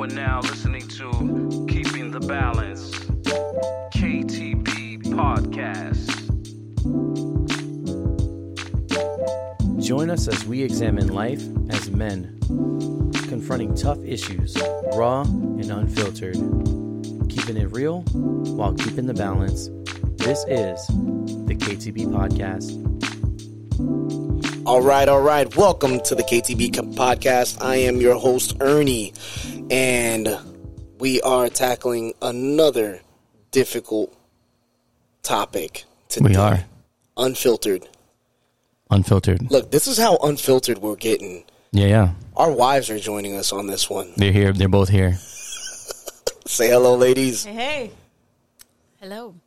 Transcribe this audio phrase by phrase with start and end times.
[0.00, 2.90] You are now listening to Keeping the Balance,
[3.92, 6.08] KTB Podcast.
[9.84, 12.40] Join us as we examine life as men,
[13.28, 14.56] confronting tough issues,
[14.94, 16.36] raw and unfiltered,
[17.28, 19.68] keeping it real while keeping the balance.
[20.16, 20.86] This is
[21.44, 22.90] the KTB Podcast.
[24.66, 25.54] All right, all right.
[25.56, 27.60] Welcome to the KTB podcast.
[27.60, 29.12] I am your host, Ernie,
[29.70, 30.36] and
[30.98, 33.00] we are tackling another
[33.50, 34.14] difficult
[35.22, 36.28] topic today.
[36.30, 36.64] We are
[37.16, 37.88] Unfiltered.
[38.90, 39.50] unfiltered.
[39.50, 41.44] Look, this is how unfiltered we're getting.
[41.72, 42.12] Yeah, yeah.
[42.36, 44.12] Our wives are joining us on this one.
[44.16, 44.52] They're here.
[44.52, 45.14] They're both here.
[46.46, 47.44] Say hello, ladies.
[47.44, 47.90] Hey, hey.
[49.00, 49.34] Hello.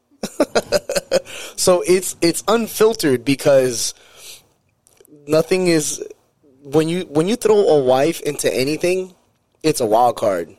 [1.56, 3.94] So it's it's unfiltered because
[5.28, 6.04] nothing is
[6.64, 9.14] when you when you throw a wife into anything,
[9.64, 10.56] it's a wild card.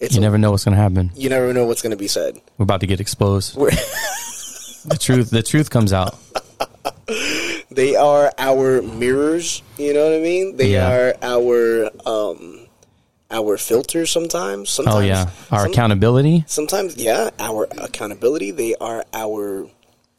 [0.00, 1.10] It's You a- never know what's going to happen.
[1.14, 2.40] you never know what's going to be said.
[2.58, 3.56] We're about to get exposed.
[4.82, 5.28] The truth.
[5.28, 6.16] The truth comes out.
[7.70, 10.90] they are our mirrors you know what i mean they Yeah.
[10.90, 12.66] are our um
[13.30, 15.30] our filters sometimes sometimes Oh yeah.
[15.50, 16.44] Our some- accountability.
[16.46, 19.66] sometimes yeah our accountability they are our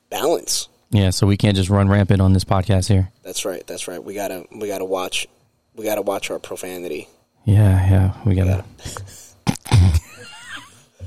[0.09, 1.09] balance Yeah.
[1.09, 3.11] So we can't just run rampant on this podcast here.
[3.23, 5.27] that's right that's right we gotta we gotta watch
[5.75, 7.07] we gotta watch our profanity
[7.45, 8.13] Yeah, yeah.
[8.25, 8.63] We gotta.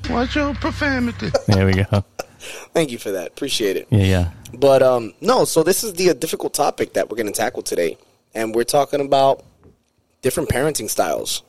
[0.11, 1.31] Watch your profanity?
[1.49, 2.05] There we go.
[2.75, 4.31] thank you for that appreciate it Yeah, yeah.
[4.53, 7.97] but um no so this is the uh, difficult topic that we're gonna tackle today
[8.35, 9.43] and we're talking about
[10.21, 11.43] different parenting styles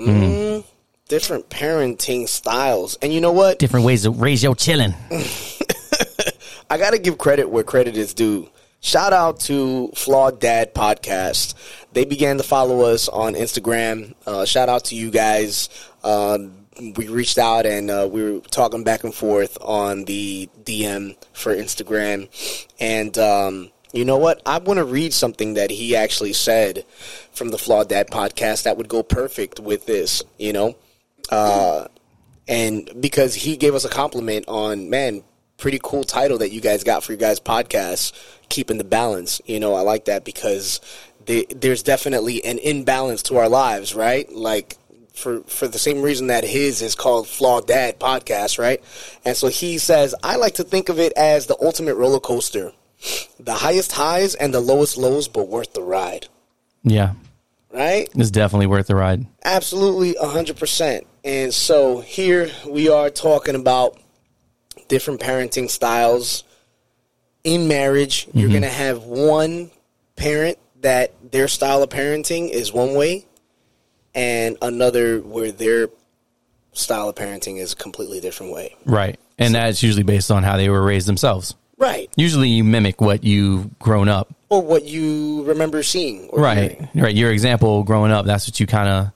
[0.00, 0.64] mm,
[1.08, 4.94] different parenting styles and you know what Different ways to raise your chillin'.
[6.70, 8.48] I got to give credit where credit is due.
[8.80, 11.54] Shout out to Flawed Dad Podcast.
[11.92, 14.14] They began to follow us on Instagram.
[14.26, 15.68] Uh, shout out to you guys.
[16.04, 16.58] Um
[16.96, 21.54] we reached out and uh, we were talking back and forth on the DM for
[21.54, 22.28] Instagram.
[22.78, 24.40] And um, you know what?
[24.46, 26.84] I want to read something that he actually said
[27.32, 30.76] from the Flawed Dad Podcast that would go perfect with this, you know?
[31.30, 31.86] Uh,
[32.46, 35.22] and because he gave us a compliment on man
[35.58, 38.12] pretty cool title that you guys got for your guys podcast
[38.48, 40.80] keeping the balance you know i like that because
[41.26, 44.76] they, there's definitely an imbalance to our lives right like
[45.12, 48.82] for for the same reason that his is called flawed dad podcast right
[49.24, 52.72] and so he says i like to think of it as the ultimate roller coaster
[53.40, 56.26] the highest highs and the lowest lows but worth the ride
[56.84, 57.14] Yeah.
[57.72, 59.26] right It's definitely worth the ride.
[59.44, 61.04] Absolutely, 100%.
[61.24, 63.98] And so here we are talking about
[64.88, 66.44] different parenting styles.
[67.44, 68.52] In marriage, you're mm-hmm.
[68.52, 69.70] going to have one
[70.16, 73.26] parent that their style of parenting is one way,
[74.14, 75.88] and another where their
[76.72, 78.76] style of parenting is a completely different way.
[78.84, 79.18] Right.
[79.38, 81.54] And that's usually based on how they were raised themselves.
[81.76, 82.10] Right.
[82.16, 84.34] Usually you mimic what you've grown up.
[84.48, 86.28] Or what you remember seeing.
[86.30, 86.72] Or Right.
[86.72, 86.88] hearing.
[86.94, 87.14] Right.
[87.14, 89.12] Your example growing up, that's what you kind of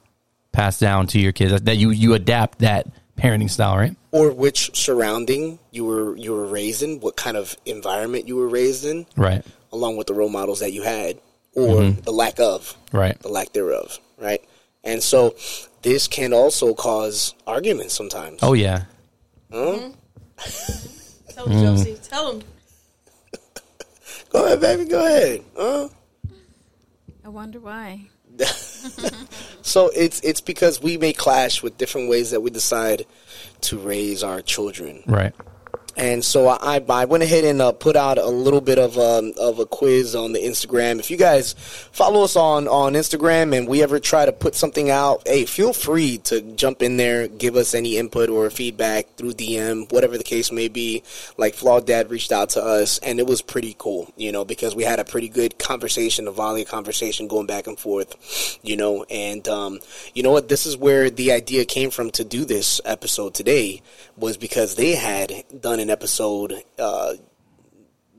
[0.53, 1.63] pass down to your kids.
[1.63, 3.97] That you, you adapt that parenting style, right?
[4.13, 8.49] Or which surrounding you were you were raised in, what kind of environment you were
[8.49, 9.07] raised in.
[9.17, 9.45] Right.
[9.73, 11.19] along with the role models that you had
[11.55, 13.19] or the lack of Right.
[13.21, 14.43] the lack thereof right
[14.85, 15.35] and so
[15.83, 18.85] this can also cause arguments sometimes Oh, yeah.
[19.51, 19.93] Tell him,
[21.47, 21.61] Mm.
[21.63, 21.99] Josie.
[22.09, 22.43] Tell him.
[24.31, 25.89] go ahead baby go ahead huh?
[27.25, 28.03] I wonder why.
[29.63, 33.07] so it's it's because we may clash with different ways that we decide
[33.63, 35.35] to raise our children Right.
[35.97, 39.33] And so I, I went ahead and uh, put out a little bit of um,
[39.39, 40.99] of a quiz on the Instagram.
[40.99, 41.53] If you guys
[41.93, 45.73] follow us on, on Instagram and we ever try to put something out, hey, feel
[45.73, 50.25] free to jump in there, give us any input or feedback through DM, whatever the
[50.25, 51.03] case may be.
[51.37, 54.75] Like Flawed Dad reached out to us, and it was pretty cool, you know, because
[54.75, 59.05] we had a pretty good conversation, a volley conversation going back and forth, you know.
[59.11, 59.81] And um,
[60.15, 60.49] you know what?
[60.49, 63.83] This is where the idea came from to do this episode today
[64.17, 67.15] was because they had done an episode uh,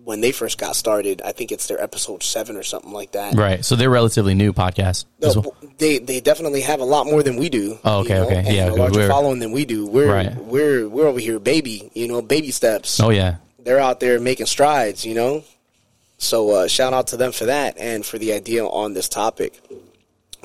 [0.04, 1.21] when they first got started.
[1.24, 3.36] I think it's their episode seven or something like that.
[3.36, 3.63] Right.
[3.63, 5.06] So they're relatively new podcast.
[5.21, 5.56] No, well.
[5.77, 7.80] they they definitely have a lot more than we do.
[7.83, 8.56] Oh, okay, okay.
[8.56, 9.88] Yeah, a larger we're- following than we do.
[9.88, 10.36] We're Right.
[10.36, 11.89] we're we're over here, baby.
[11.94, 13.00] You know, baby steps.
[13.00, 13.38] Oh, yeah.
[13.60, 15.06] They're out there making strides.
[15.06, 15.44] You know,
[16.18, 19.60] so uh, shout out to them for that and for the idea on this topic.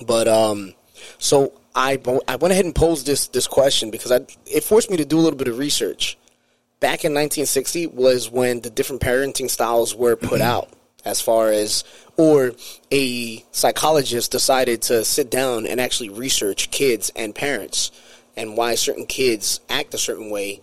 [0.06, 0.74] But um,
[1.18, 4.96] so I I went ahead and posed this this question because I it forced me
[4.98, 6.16] to do a little bit of research.
[6.80, 10.42] Back in 1960 was when the different parenting styles were put mm-hmm.
[10.42, 10.70] out
[11.04, 11.84] as far as
[12.16, 12.52] or
[12.92, 17.90] a psychologist decided to sit down and actually research kids and parents
[18.36, 20.60] and why certain kids act a certain way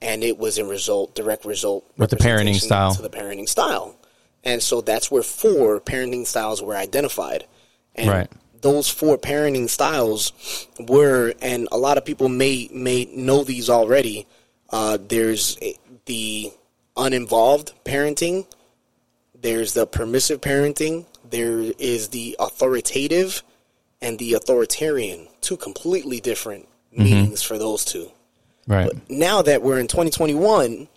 [0.00, 2.94] and it was in result direct result With the parenting style.
[2.94, 3.96] to the parenting style
[4.44, 7.46] and so that's where four parenting styles were identified
[7.94, 8.32] and Right.
[8.60, 10.32] those four parenting styles
[10.78, 14.26] were and a lot of people may may know these already
[14.70, 15.58] uh, there's
[16.06, 16.52] the
[16.96, 18.46] uninvolved parenting.
[19.40, 21.06] There's the permissive parenting.
[21.28, 23.42] There is the authoritative
[24.00, 28.10] and the authoritarian two completely different meanings for those two.
[28.66, 28.90] Right.
[29.08, 30.88] now that we're in 2021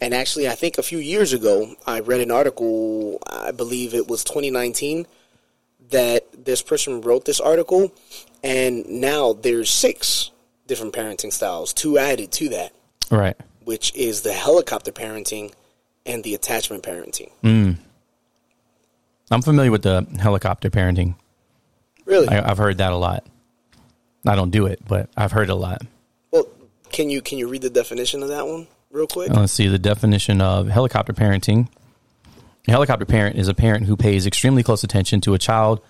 [0.00, 4.06] and actually i think a few years ago i read an article i believe it
[4.06, 5.06] was 2019
[5.90, 7.92] that this person wrote this article
[8.44, 10.30] and now there's six
[10.68, 12.72] different parenting styles two added to that
[13.12, 13.36] Right.
[13.64, 15.52] which is the helicopter parenting
[16.06, 17.30] and the attachment parenting
[19.30, 21.14] I'm familiar with the helicopter parenting.
[22.04, 23.24] really I, I've heard that a lot.
[24.26, 25.82] I don't do it, but I've heard a lot.
[26.30, 26.46] well
[26.90, 29.68] can you can you read the definition of that one real quick Uh, Let's see
[29.68, 31.68] the definition of helicopter parenting.
[32.68, 35.80] A helicopter parent is a parent who pays extremely close attention to a child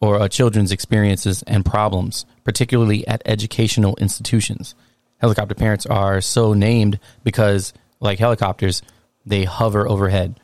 [0.00, 4.74] or a children's experiences and problems, particularly at educational institutions.
[5.18, 8.82] Helicopter parents are so named because, like helicopters,
[9.24, 10.38] they hover overhead,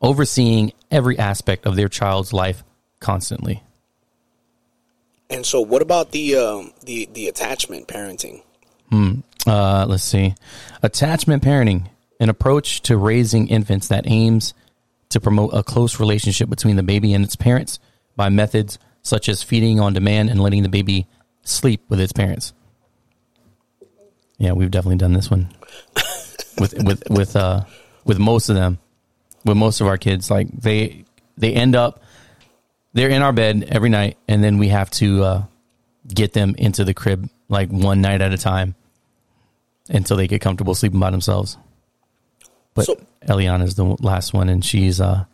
[0.00, 2.62] overseeing every aspect of their child's life
[3.00, 3.62] constantly.
[5.30, 8.42] and so what about the um, the the attachment parenting
[8.90, 9.20] Hmm.
[9.46, 10.34] Uh, let's see.
[10.82, 11.86] Attachment parenting,
[12.20, 14.52] an approach to raising infants that aims
[15.08, 17.78] to promote a close relationship between the baby and its parents
[18.16, 21.06] by methods such as feeding on demand and letting the baby
[21.42, 22.52] sleep with its parents.
[24.42, 25.48] Yeah, we've definitely done this one
[26.58, 27.64] with with with uh
[28.04, 28.78] with most of them,
[29.44, 30.32] with most of our kids.
[30.32, 31.04] Like they
[31.38, 32.02] they end up
[32.92, 35.42] they're in our bed every night, and then we have to uh,
[36.12, 38.74] get them into the crib like one night at a time
[39.88, 41.56] until they get comfortable sleeping by themselves.
[42.74, 42.96] But So-
[43.28, 45.24] Eliana's the last one, and she's uh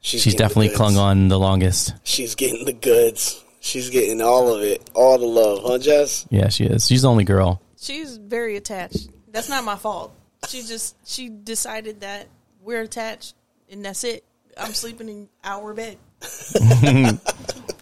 [0.00, 1.92] she's, the definitely clung on the longest.
[2.02, 3.44] She's getting the goods.
[3.60, 6.26] She's getting all of it, all the love, huh, Jess?
[6.30, 6.86] Yeah, she is.
[6.86, 7.60] She's the only girl.
[7.84, 9.10] She's very attached.
[9.30, 10.14] That's not my fault.
[10.48, 12.28] She just she decided that
[12.62, 13.34] we're attached
[13.70, 14.24] and that's it.
[14.56, 15.98] I'm sleeping in our bed.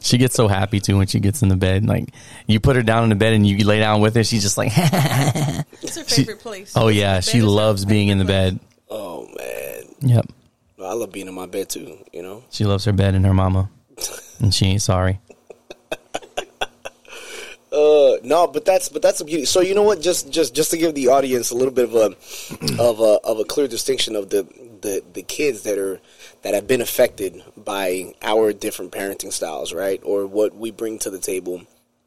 [0.05, 1.87] She gets so happy too when she gets in the bed.
[1.87, 2.09] Like
[2.49, 4.59] you put her down in the bed and you lay down with her, she's just
[4.59, 6.73] like, It's her favorite place.
[6.75, 8.61] oh yeah, she loves being in the favorite bed.
[8.91, 10.27] Oh man, Yep,
[10.83, 11.99] I love being in my bed too.
[12.13, 13.71] You know, she loves her bed and her mama,
[14.41, 15.21] and she ain't sorry.
[17.73, 19.45] Uh, no, but that's but that's a beauty.
[19.45, 20.01] So you know what?
[20.01, 22.05] Just just just to give the audience a little bit of a
[22.83, 24.43] of a of a clear distinction of the
[24.83, 26.01] the the kids that are
[26.43, 30.01] that have been affected by our different parenting styles, right?
[30.05, 31.63] Or what we bring to the table.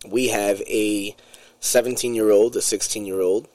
[0.08, 1.16] We have a
[1.62, 3.48] 17 year old, a 16 year old,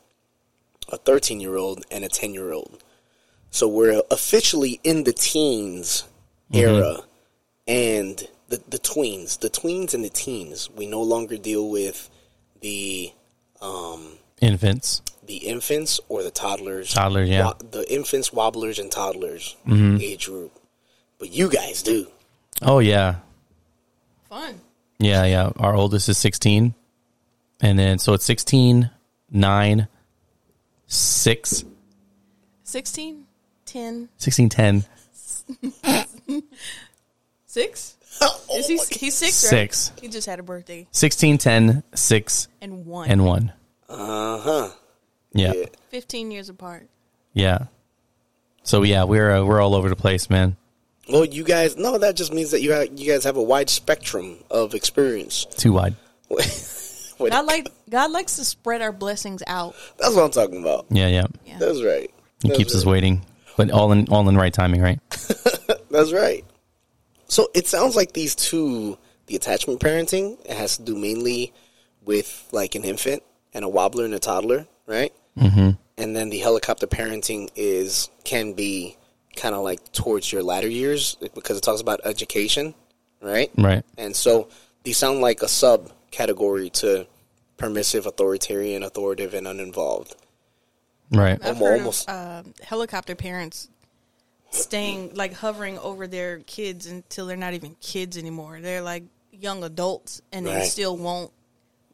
[0.88, 2.82] a 13 year old, and a 10 year old.
[3.50, 6.04] So we're officially in the teens
[6.52, 6.98] era
[7.66, 10.68] and the, the tweens, the tweens and the teens.
[10.70, 12.10] We no longer deal with
[12.60, 13.12] the
[13.62, 16.92] um, Infants, the infants or the toddlers.
[16.94, 17.44] Toddlers, yeah.
[17.46, 19.98] Wa- the infants, wobblers, and toddlers Mm-hmm.
[20.00, 20.52] age group.
[21.18, 22.06] But you guys do.
[22.62, 23.16] oh yeah,
[24.28, 24.60] Fun.
[24.98, 25.50] yeah, yeah.
[25.56, 26.74] Our oldest is sixteen,
[27.60, 28.90] and then so it's 16,
[29.30, 29.88] 9,
[30.86, 31.64] 6,
[32.64, 33.24] 16,
[33.66, 34.84] 10, 16, 10,
[37.46, 37.96] 6?
[38.54, 39.72] Is he, he's six, right?
[39.72, 40.86] 6, He just had a birthday.
[40.90, 43.08] 16, 10, 6, And one.
[43.08, 43.52] and 1.
[43.88, 44.68] Uh huh.
[45.32, 45.52] Yeah.
[45.54, 45.66] Yeah.
[45.90, 46.88] 15 years apart.
[47.32, 47.66] Yeah.
[48.62, 50.56] So yeah, we're uh, we're all over the place, man.
[51.08, 53.70] Well, you guys, no, that just means that you have, you guys have a wide
[53.70, 55.44] spectrum of experience.
[55.44, 55.96] Too wide.
[56.30, 59.74] Wait, God like God likes to spread our blessings out.
[59.98, 60.86] that's what I'm talking about.
[60.90, 61.26] Yeah, yeah.
[61.44, 61.58] Yeah.
[61.58, 62.10] That's right.
[62.42, 62.92] He That's keeps us right.
[62.92, 64.98] waiting, but all in all in right timing, right?
[65.90, 66.44] That's right.
[67.30, 71.52] So it sounds like these two, the attachment parenting, it has to do mainly
[72.04, 73.22] with like an infant
[73.54, 75.12] and a wobbler and a toddler, right?
[75.38, 75.70] Mm-hmm.
[75.96, 78.96] And then the helicopter parenting is can be
[79.36, 82.74] kind of like towards your latter years because it talks about education,
[83.22, 83.50] right?
[83.56, 83.84] Right.
[83.96, 84.48] And so
[84.82, 87.06] these sound like a subcategory to
[87.58, 90.16] permissive, authoritarian, authoritative, and uninvolved.
[91.12, 91.38] Right.
[91.40, 93.68] I've Almo- heard almost- of uh, helicopter parents
[94.50, 98.60] staying like hovering over their kids until they're not even kids anymore.
[98.60, 101.30] They're like young adults, and they still won't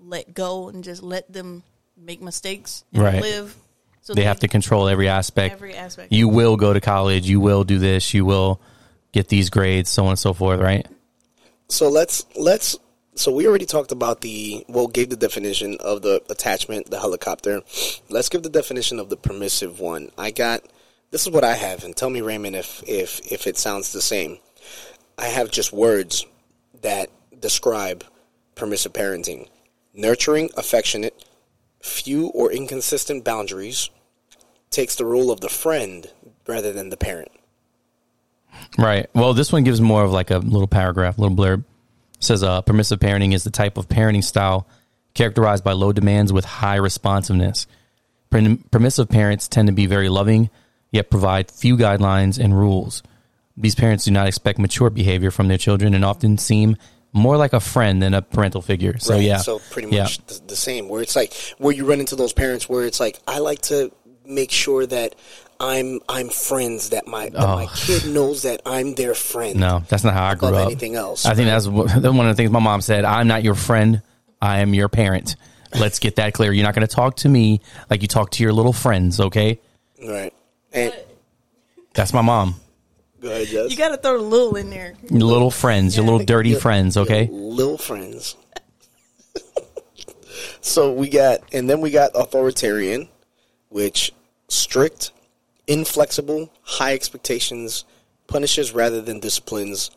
[0.01, 1.63] let go and just let them
[1.97, 3.23] make mistakes and Right.
[3.23, 3.57] live.
[4.03, 5.53] So They have to control every aspect.
[5.53, 6.13] every aspect.
[6.13, 7.29] You will go to college.
[7.29, 8.15] You will do this.
[8.15, 8.61] You will
[9.13, 10.87] get these grades, so on and so forth, right?
[11.69, 12.77] So let's let's
[13.17, 17.63] so we already talked about the well gave the definition of the attachment, the helicopter.
[18.09, 20.11] Let's give the definition of the permissive one.
[20.17, 20.63] I got
[21.11, 24.03] this is what I have, and tell me Raymond if if if it sounds the
[24.03, 24.39] same.
[25.19, 26.27] I have just words
[26.83, 27.09] that
[27.41, 28.05] describe
[28.55, 29.49] permissive parenting.
[29.95, 31.25] Nurturing, affectionate,
[31.81, 33.89] few or inconsistent boundaries,
[34.71, 36.11] takes the role of the friend
[36.47, 37.31] rather than the parent.
[38.77, 39.09] Right.
[39.15, 41.61] Well, this one gives more of like a little paragraph, little blurb.
[41.61, 44.67] It says uh, permissive parenting is the type of parenting style
[45.15, 47.67] characterized by low demands with high responsiveness.
[48.31, 50.51] Permissive parents tend to be very loving,
[50.97, 53.03] yet provide few guidelines and rules.
[53.57, 56.77] These parents do not expect mature behavior from their children and often seem
[57.13, 58.99] more like a friend than a parental figure.
[58.99, 60.03] So Right, yeah, So pretty Yeah.
[60.03, 60.89] much the, the same.
[60.89, 63.91] Where it's like where you run into those parents where it's like I like to
[64.27, 65.15] make sure that
[65.59, 67.73] I'm I'm friends that my that my oh.
[67.75, 69.57] kid knows that I'm their friend.
[69.57, 69.79] Oh.
[69.79, 70.67] No, that's not how I grew up.
[70.67, 73.05] anything else, I think that's one of the things my mom said.
[73.07, 74.03] I'm not your friend.
[74.43, 75.37] I am your parent.
[75.79, 76.53] Let's get that clear.
[76.53, 79.19] You're not going to talk to me like you talk to your little friends.
[79.21, 79.61] Okay,
[80.07, 80.35] Right.
[80.77, 80.95] And
[81.95, 82.55] that's my mom.
[83.21, 83.71] go ahead, Jess.
[83.71, 84.95] You got to throw the little in there.
[85.11, 86.97] Your little friends, your little dirty friends.
[86.97, 88.37] Okay, little friends.
[90.61, 93.09] so we got, and then we got authoritarian,
[93.71, 94.13] which
[94.49, 95.13] strict,
[95.67, 97.85] inflexible, high expectations,
[98.27, 99.91] punishes rather than disciplines,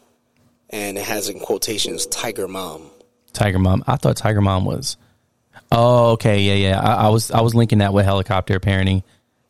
[0.69, 2.89] and it has in quotations tiger mom.
[3.33, 3.83] Tiger Mom.
[3.88, 4.98] I thought Tiger Mom was.
[5.71, 6.79] Oh, okay, yeah, yeah.
[6.79, 9.03] I, I was I was linking that with helicopter parenting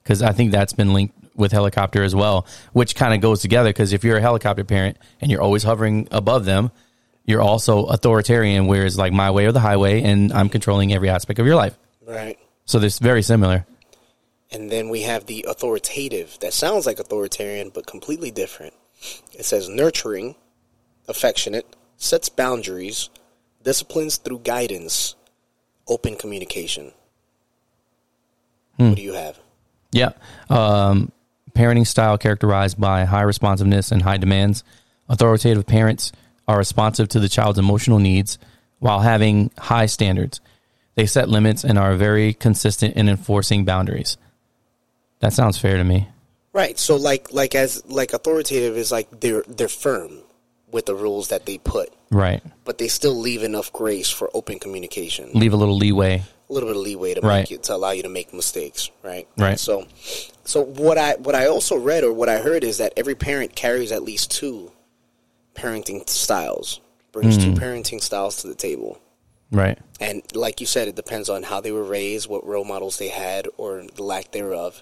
[0.04, 3.70] because I think that's been linked with helicopter as well, which kind of goes together.
[3.70, 6.72] Because if you're a helicopter parent and you're always hovering above them,
[7.26, 11.40] you're also authoritarian, whereas like my way or the highway, and I'm controlling every aspect
[11.40, 11.78] of your life.
[12.06, 12.38] Right.
[12.66, 13.66] So this very similar.
[14.52, 16.38] And then we have the authoritative.
[16.42, 18.74] That sounds like authoritarian, but completely different.
[19.32, 20.36] It says nurturing,
[21.08, 23.10] affectionate, sets boundaries,
[23.64, 25.16] disciplines through guidance,
[25.88, 26.94] open communication.
[28.78, 29.38] What do you have?
[29.92, 30.12] Yeah.
[30.50, 31.12] Um,
[31.60, 34.64] parenting style characterized by high responsiveness and high demands.
[35.10, 36.14] Authoritative parents
[36.48, 38.40] are responsive to the child's emotional needs
[38.80, 40.40] while having high standards.
[40.96, 44.18] They set limits and are very consistent in enforcing boundaries.
[45.20, 46.08] That sounds fair to me.
[46.54, 46.80] Right.
[46.80, 50.20] So like like as like authoritative is like they're they're firm
[50.72, 52.42] with the rules that they put, Right.
[52.64, 55.32] but they still leave enough grace for open communication.
[55.34, 56.24] Leave a little leeway.
[56.50, 57.40] A little bit of leeway to Right.
[57.42, 59.28] make you to allow you to make mistakes, right?
[59.38, 59.60] Right.
[59.60, 59.86] So,
[60.46, 63.56] so what I what I also read or what I heard is that every parent
[63.56, 64.72] carries at least two
[65.56, 69.00] parenting styles, brings two parenting styles to the table,
[69.52, 69.78] Right.
[70.00, 73.10] and like you said, it depends on how they were raised, what role models they
[73.10, 74.82] had, or the lack thereof,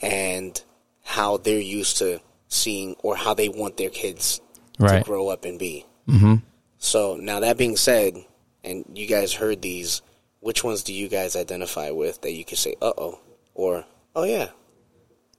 [0.00, 0.60] and
[1.04, 4.40] how they're used to seeing or how they want their kids
[4.78, 4.98] Right.
[4.98, 5.86] to grow up and be.
[6.08, 6.36] Mm-hmm.
[6.78, 8.16] So now that being said,
[8.64, 10.02] and you guys heard these,
[10.44, 13.18] which ones do you guys identify with that you could say, "Uh oh,"
[13.54, 14.50] or "Oh yeah"?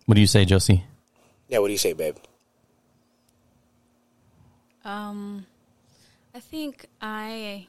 [0.07, 0.83] What do you say, Josie?
[1.47, 2.17] Yeah, what do you say, babe?
[4.83, 5.45] Um,
[6.33, 7.67] I think I.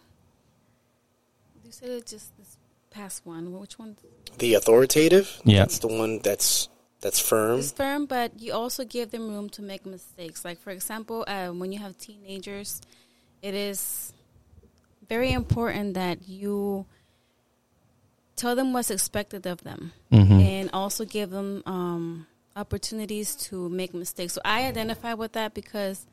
[1.63, 2.57] You said it just this
[2.91, 3.53] past one.
[3.53, 3.99] Which one?
[4.39, 5.39] The authoritative.
[5.45, 5.59] Yeah.
[5.59, 6.71] that's the one that's
[7.03, 7.59] that's firm.
[7.59, 10.43] It's firm, but you also give them room to make mistakes.
[10.43, 12.81] Like for example, um, when you have teenagers,
[13.43, 14.15] it is
[15.07, 16.87] very important that you
[18.37, 19.93] tell them what's expected of them,
[20.41, 24.35] and also give them um, opportunities to make mistakes.
[24.35, 26.07] So I identify with that because.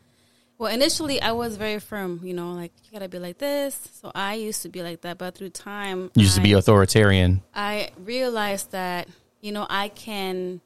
[0.60, 3.74] Well, initially I was very firm, you know, like you gotta be like this.
[4.00, 7.42] So I used to be like that, but through time, You used to be authoritarian.
[7.56, 9.10] I realized that
[9.42, 10.62] you know I can,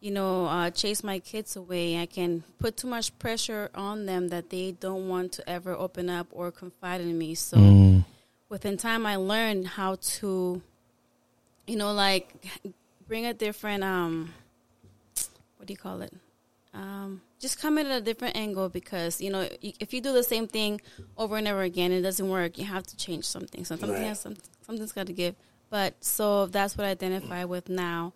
[0.00, 2.00] you know, uh, chase my kids away.
[2.00, 6.08] I can put too much pressure on them that they don't want to ever open
[6.08, 7.34] up or confide in me.
[7.36, 7.58] So
[8.48, 10.62] within time, I learned how to,
[11.68, 12.34] you know, like
[13.06, 14.32] bring a different um,
[15.56, 16.12] what do you call it?
[16.74, 20.22] Um, just come in at a different angle because you know if you do the
[20.22, 20.80] same thing
[21.16, 22.58] over and over again, it doesn't work.
[22.58, 23.64] You have to change something.
[23.64, 24.08] So something Right.
[24.08, 25.34] has some, something's got to give.
[25.70, 28.12] But so that's what I identify with now.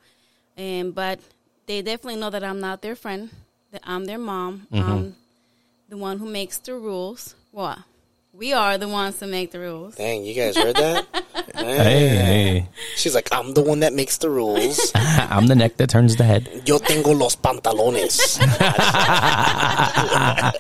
[0.56, 1.21] And but
[1.66, 3.30] they definitely know that I'm not their friend.
[3.73, 4.66] That I'm their mom.
[4.73, 5.16] I'm
[5.88, 7.35] the one who makes the rules.
[7.52, 7.85] Well,
[8.32, 9.97] we are the ones to make the rules.
[9.97, 11.06] Dang, you guys heard that?
[11.54, 12.68] Hey, hey.
[12.97, 14.92] She's like, I'm the one that makes the rules.
[14.94, 16.49] I'm the neck that turns the head.
[16.66, 18.38] Yo tengo los pantalones.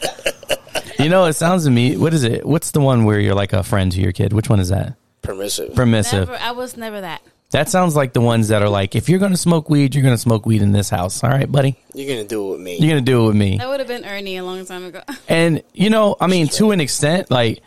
[0.98, 1.96] You know, it sounds to me.
[1.96, 2.46] What is it?
[2.46, 4.32] What's the one where you're like a friend to your kid?
[4.32, 4.94] Which one is that?
[5.20, 5.74] Permissive.
[5.74, 6.28] Permissive.
[6.28, 7.22] Never, I was never that.
[7.50, 10.02] That sounds like the ones that are like, if you're going to smoke weed, you're
[10.02, 11.22] going to smoke weed in this house.
[11.24, 11.76] All right, buddy.
[11.92, 12.78] You're gonna do it with me.
[12.78, 13.58] You're going to do it with me.
[13.58, 15.02] That would have been Ernie a long time ago.
[15.28, 17.60] And you know, I mean, to an extent, like,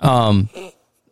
[0.00, 0.48] um,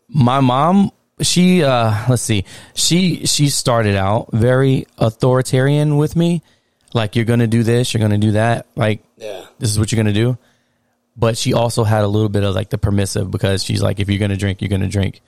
[0.09, 2.45] my mom, she, uh, let's see,
[2.75, 6.43] she she started out very authoritarian with me.
[6.95, 8.67] Like, you're gonna do this, you're gonna do that.
[8.77, 9.45] Like, Yeah.
[9.59, 10.39] this is what you're gonna do.
[11.17, 14.09] But she also had a little bit of like the permissive because she's like, if
[14.09, 15.21] you're gonna drink, you're gonna drink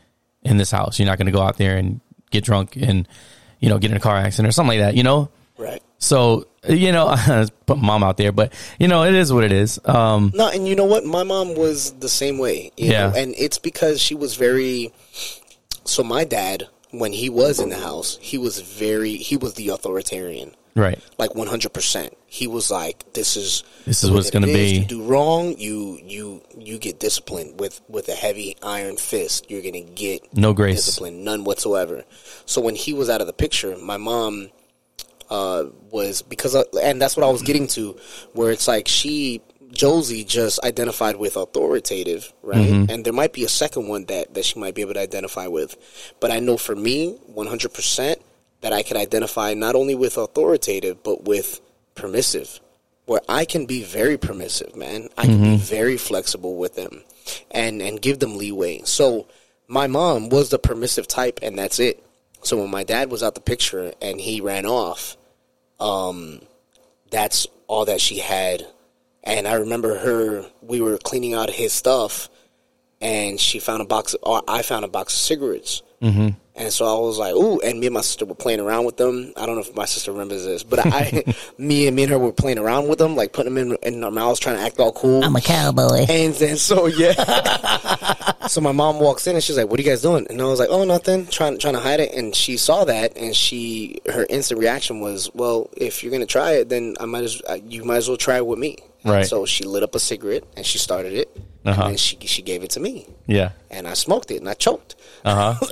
[0.42, 0.98] in this house.
[0.98, 3.08] You're not gonna go out there and get drunk and
[3.58, 4.96] you know get in a car accident or something like that.
[4.96, 5.28] You know.
[5.58, 5.82] Right.
[5.98, 7.14] So you know,
[7.66, 9.78] put mom out there, but you know, it is what it is.
[9.84, 11.04] Um, No, and you know what?
[11.04, 12.70] My mom was the same way.
[12.76, 13.08] You Yeah.
[13.10, 13.16] Know?
[13.16, 14.92] And it's because she was very.
[15.84, 19.14] So my dad, when he was in the house, he was very.
[19.16, 20.54] He was the authoritarian.
[20.74, 20.98] right.
[21.18, 22.16] Like one hundred percent.
[22.26, 24.72] He was like, "This is This is the way what it's that it gonna is.
[24.72, 29.50] be." You do wrong, you you you get disciplined with with a heavy iron fist.
[29.50, 30.76] You're gonna get No grace.
[30.84, 32.04] discipline, none whatsoever.
[32.46, 34.50] So when he was out of the picture, my mom
[35.28, 37.96] uh, was because, of, and that's what I was getting to,
[38.32, 42.68] where it's like she Josie just identified with authoritative, right?
[42.68, 42.90] Mm-hmm.
[42.90, 45.46] And there might be a second one that that she might be able to identify
[45.46, 45.76] with,
[46.20, 48.20] but I know for me, one hundred percent,
[48.60, 51.60] that I can identify not only with authoritative but with
[51.94, 52.60] permissive,
[53.06, 55.08] where I can be very permissive, man.
[55.16, 57.02] I can be very flexible with them,
[57.50, 58.82] and and give them leeway.
[58.84, 59.26] So
[59.68, 62.04] my mom was the permissive type, and that's it.
[62.42, 65.16] So when my dad was out the picture and he ran off,
[65.78, 66.40] um,
[67.10, 68.66] that's all that she had.
[69.22, 70.46] And I remember her.
[70.62, 72.28] We were cleaning out his stuff,
[73.00, 74.16] and she found a box.
[74.22, 75.82] Or I found a box of cigarettes.
[76.02, 76.28] Mm-hmm.
[76.60, 78.98] And so I was like, "Ooh!" And me and my sister were playing around with
[78.98, 79.32] them.
[79.34, 81.24] I don't know if my sister remembers this, but I,
[81.58, 84.04] me and me and her were playing around with them, like putting them in, in
[84.04, 85.24] our mouths, trying to act all cool.
[85.24, 86.04] I'm a cowboy.
[86.08, 87.12] And then so yeah.
[88.46, 90.44] so my mom walks in and she's like, "What are you guys doing?" And I
[90.44, 91.26] was like, "Oh, nothing.
[91.28, 95.30] Trying trying to hide it." And she saw that and she her instant reaction was,
[95.34, 98.18] "Well, if you're gonna try it, then I might as uh, you might as well
[98.18, 99.26] try it with me." And Right.
[99.26, 101.84] so she lit up a cigarette and she started it, Uh-huh.
[101.86, 103.52] and she she gave it to me, Yeah.
[103.70, 104.94] and I smoked it and I choked.
[105.24, 105.66] Uh huh.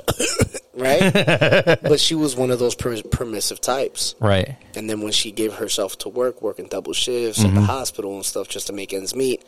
[0.73, 1.11] Right.
[1.81, 4.15] but she was one of those per- permissive types.
[4.19, 4.55] right.
[4.75, 7.57] And then when she gave herself to work, working double shifts Mm-hmm.
[7.57, 9.43] at the hospital and stuff just to make ends meet,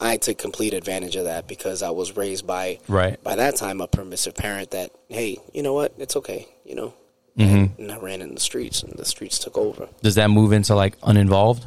[0.00, 3.20] I took complete advantage of that because I was raised by Right.
[3.24, 6.94] by that time a permissive parent that hey, you know what, it's okay, you know.
[7.36, 7.54] Mm-hmm.
[7.56, 9.88] And, and I ran in the streets, and the streets took over.
[10.02, 11.66] Does that move into like uninvolved?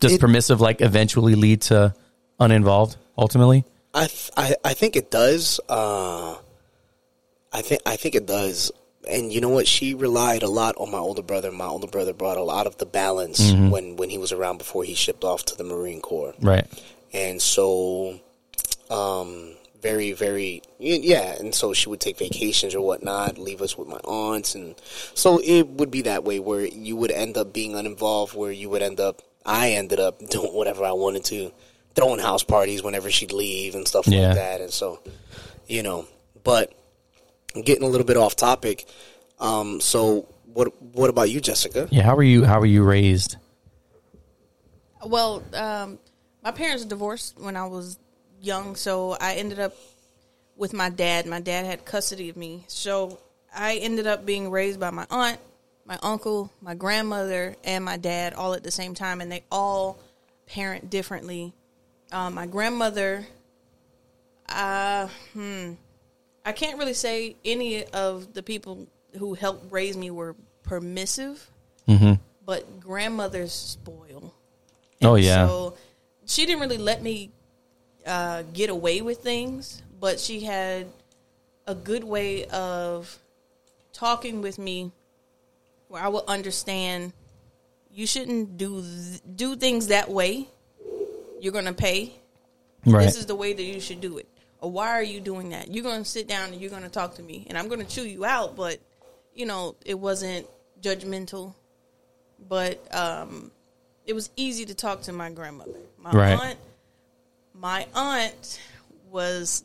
[0.00, 1.94] Does It- permissive like eventually lead to
[2.38, 3.64] uninvolved ultimately?
[3.94, 5.60] I th- I I think it does.
[5.68, 6.36] Uh,
[7.52, 8.70] I think I think it does.
[9.08, 9.66] And you know what?
[9.66, 11.50] She relied a lot on my older brother.
[11.50, 13.70] My older brother brought a lot of the balance Mm-hmm.
[13.70, 16.34] when when he was around before he shipped off to the Marine Corps.
[16.42, 16.66] Right.
[17.14, 18.20] and so
[18.90, 23.86] um very very yeah and so she would take vacations or whatnot leave us with
[23.88, 24.74] my aunts and
[25.14, 28.68] so it would be that way where you would end up being uninvolved where you
[28.68, 31.52] would end up i ended up doing whatever i wanted to
[31.98, 34.28] throwing house parties whenever she'd leave and stuff Yeah.
[34.28, 35.00] like that and so
[35.66, 36.06] you know
[36.44, 36.72] but
[37.64, 38.86] getting a little bit off topic
[39.40, 42.02] um so what what about you jessica Yeah.
[42.02, 42.44] How were you?
[42.44, 43.36] How were you raised?
[45.04, 45.98] Well, um,
[46.42, 47.98] my parents divorced when I was
[48.40, 49.74] young, so I ended up
[50.56, 51.26] with my dad.
[51.26, 53.18] My dad had custody of me, so
[53.54, 55.38] I ended up being raised by my aunt,
[55.84, 60.00] my uncle, my grandmother, and my dad all at the same time, and they all
[60.46, 61.52] parent differently.
[62.10, 63.26] Um, my grandmother,
[64.48, 65.72] uh, hmm,
[66.44, 68.86] I can't really say any of the people
[69.18, 71.50] who helped raise me were permissive,
[72.44, 74.32] but grandmothers spoil.
[75.02, 75.46] Oh yeah.
[75.46, 75.76] So
[76.26, 77.30] she didn't really let me
[78.06, 80.86] uh, get away with things, but she had
[81.66, 83.18] a good way of
[83.92, 84.90] talking with me
[85.88, 87.12] where I would understand
[87.92, 90.48] you shouldn't do th- do things that way.
[91.40, 92.12] You're gonna pay.
[92.84, 93.04] right.
[93.04, 94.28] This is the way that you should do it.
[94.60, 95.72] Or why are you doing that?
[95.72, 98.24] You're gonna sit down and you're gonna talk to me, and I'm gonna chew you
[98.24, 98.56] out.
[98.56, 98.80] But
[99.34, 100.46] you know, it wasn't
[100.82, 101.54] judgmental,
[102.48, 103.50] but um,
[104.04, 105.78] it was easy to talk to my grandmother.
[105.96, 106.38] My Right.
[106.40, 106.58] aunt,
[107.54, 108.60] my aunt
[109.10, 109.62] was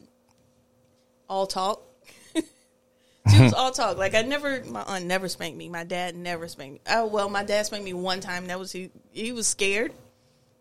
[1.27, 1.81] all talk.
[2.35, 3.97] she was all talk.
[3.97, 5.69] Like I never, my aunt never spanked me.
[5.69, 6.81] My dad never spanked me.
[6.93, 8.47] Oh well, my dad spanked me one time.
[8.47, 8.91] That was he.
[9.11, 9.91] He was scared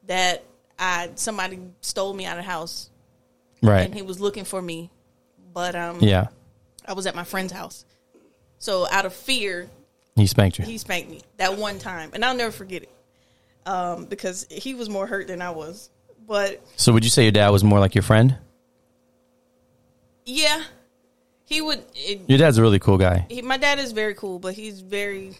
[0.07, 0.43] that
[0.83, 2.91] I somebody stole me out of the house
[3.63, 3.83] right.
[3.87, 4.91] and he was looking for me.
[5.55, 6.27] But um, yeah.
[6.87, 7.85] I was at my friend's house,
[8.59, 9.69] so out of fear,
[10.17, 10.65] He spanked you.
[10.65, 12.91] he spanked me that one time, and I'll never forget it.
[13.65, 15.89] Um, because he was more hurt than I was.
[16.27, 18.37] But so would you say your dad was more like your friend?
[20.25, 20.63] yeah,
[21.45, 21.85] he would.
[21.95, 23.27] It, Your dad's a really cool guy.
[23.29, 25.35] he, my dad is very cool, but he's very.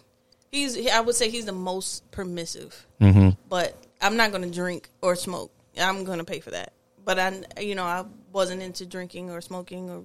[0.51, 0.87] He's.
[0.87, 2.85] I would say he's the most permissive.
[2.99, 5.51] hmm But I'm not going to drink or smoke.
[5.79, 6.73] I'm going to pay for that.
[7.05, 10.03] But I, you know, I wasn't into drinking or smoking or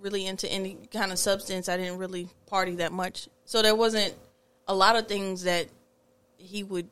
[0.00, 1.68] really into any kind of substance.
[1.68, 4.14] I didn't really party that much, so there wasn't
[4.68, 5.66] a lot of things that
[6.36, 6.88] he would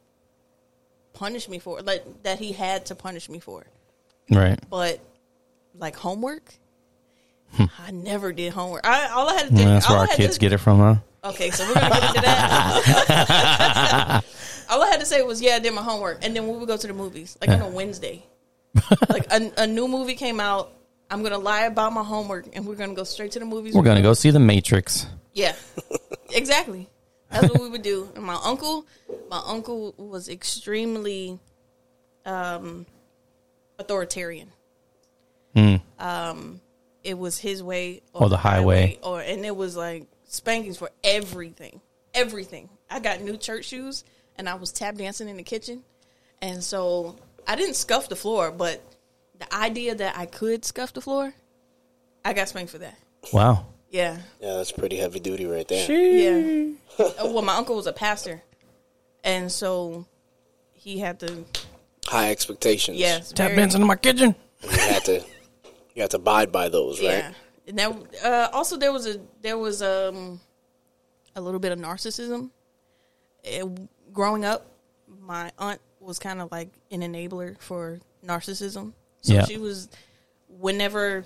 [1.13, 3.65] punish me for, like that he had to punish me for.
[4.31, 4.59] Right.
[4.71, 5.01] But
[5.79, 6.55] like homework,
[7.59, 8.87] I never did homework.
[8.87, 9.55] I all I had to do.
[9.55, 9.59] Hmm.
[9.61, 10.95] Yeah, that's where our kids to- get it from, huh?
[11.25, 14.23] Okay, so we're gonna get into that.
[14.71, 16.67] All I had to say was, "Yeah, I did my homework," and then we would
[16.69, 18.25] go to the movies, like on a Wednesday.
[19.09, 20.73] like a, a new movie came out,
[21.11, 23.75] I'm gonna lie about my homework, and we're gonna go straight to the movies.
[23.75, 25.07] We're gonna go see The Matrix.
[25.35, 25.55] Yeah,
[26.31, 26.89] exactly.
[27.31, 28.11] That's what we would do.
[28.15, 28.85] And my uncle,
[29.31, 31.39] my uncle was extremely
[32.27, 32.85] um,
[33.79, 34.49] authoritarian.
[35.99, 36.61] Um,
[37.05, 38.99] it was his way Or the highway.
[39.03, 41.81] or and it was like spankings for everything,
[42.15, 42.69] everything.
[42.91, 44.05] I got new church shoes,
[44.37, 45.85] and I was tap dancing in the kitchen,
[46.41, 47.17] and so
[47.47, 48.81] I didn't scuff the floor, but
[49.39, 51.33] the idea that I could scuff the floor,
[52.25, 52.97] I got spanked for that.
[53.33, 53.67] Wow.
[53.91, 54.19] Yeah.
[54.41, 55.91] Yeah, that's pretty heavy duty right there.
[55.91, 56.73] Yeah.
[56.99, 58.43] Uh, well, my uncle was a pastor,
[59.23, 60.07] and so
[60.73, 61.45] he had to.
[62.07, 62.99] High expectations.
[62.99, 63.33] Yes.
[63.33, 64.35] Tap very- dancing in my kitchen.
[64.63, 65.23] You had to
[65.95, 67.09] you had to abide by those, right?
[67.19, 67.33] Yeah.
[67.69, 67.93] And that
[68.25, 70.41] uh, also there was a there was um
[71.37, 72.51] a little bit of narcissism.
[73.45, 73.65] It,
[74.13, 74.67] growing up,
[75.21, 78.93] my aunt was kind of like an enabler for narcissism.
[79.21, 79.45] So Yeah.
[79.47, 79.89] she was
[80.49, 81.25] whenever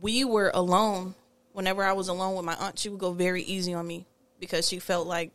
[0.00, 1.14] we were alone,
[1.52, 4.06] whenever I was alone with my aunt, she would go very easy on me
[4.40, 5.30] because she felt like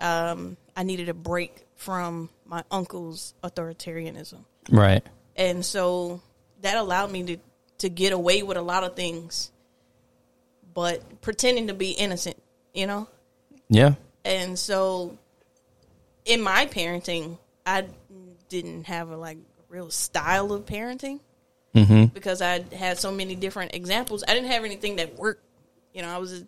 [0.00, 5.02] um I needed a break from my uncle's authoritarianism Right.
[5.36, 6.20] and so
[6.62, 7.36] that allowed me to
[7.84, 9.50] to get away with a lot of things
[10.72, 12.36] but pretending to be innocent
[12.72, 13.06] you know
[13.68, 13.94] Yeah.
[14.24, 15.16] and so
[16.24, 17.84] in my parenting i
[18.48, 21.20] didn't have a like real style of parenting
[21.74, 22.04] Mm-hmm.
[22.14, 25.42] because i had so many different examples i didn't have anything that worked
[25.92, 26.46] you know i was a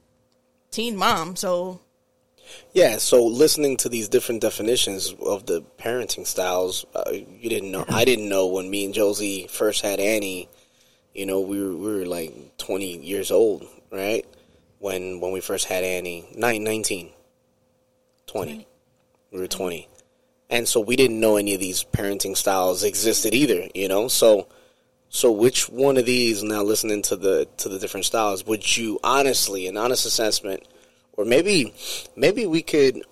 [0.71, 1.81] teen mom so
[2.73, 7.85] Yeah, so listening to these different definitions of the parenting styles, uh, you didn't know.
[7.89, 10.49] I didn't know when me and Josie first had Annie.
[11.17, 14.27] You know, we were we were like twenty years old, right?
[14.81, 17.11] When when we first had Annie, nine, 19,
[18.27, 18.67] 20.
[19.33, 19.89] We were twenty,
[20.51, 23.67] and so we didn't know any of these parenting styles existed either.
[23.75, 24.47] You know, so
[25.09, 29.01] so which one of these now listening to the to the different styles would you
[29.03, 30.65] honestly an honest assessment
[31.15, 31.73] or maybe
[32.15, 33.03] maybe we could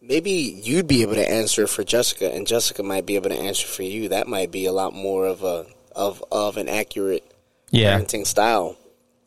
[0.00, 3.66] maybe you'd be able to answer for Jessica and Jessica might be able to answer
[3.66, 7.24] for you that might be a lot more of a of of an accurate
[7.70, 7.98] Yeah.
[7.98, 8.76] parenting style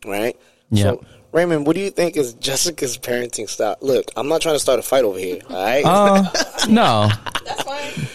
[0.05, 0.38] right
[0.71, 0.84] Yeah.
[0.84, 4.60] so Raymond what do you think is Jessica's parenting style look I'm not trying to
[4.60, 6.23] start a fight over here all right Uh,
[6.69, 7.10] no.
[7.45, 8.08] that's fine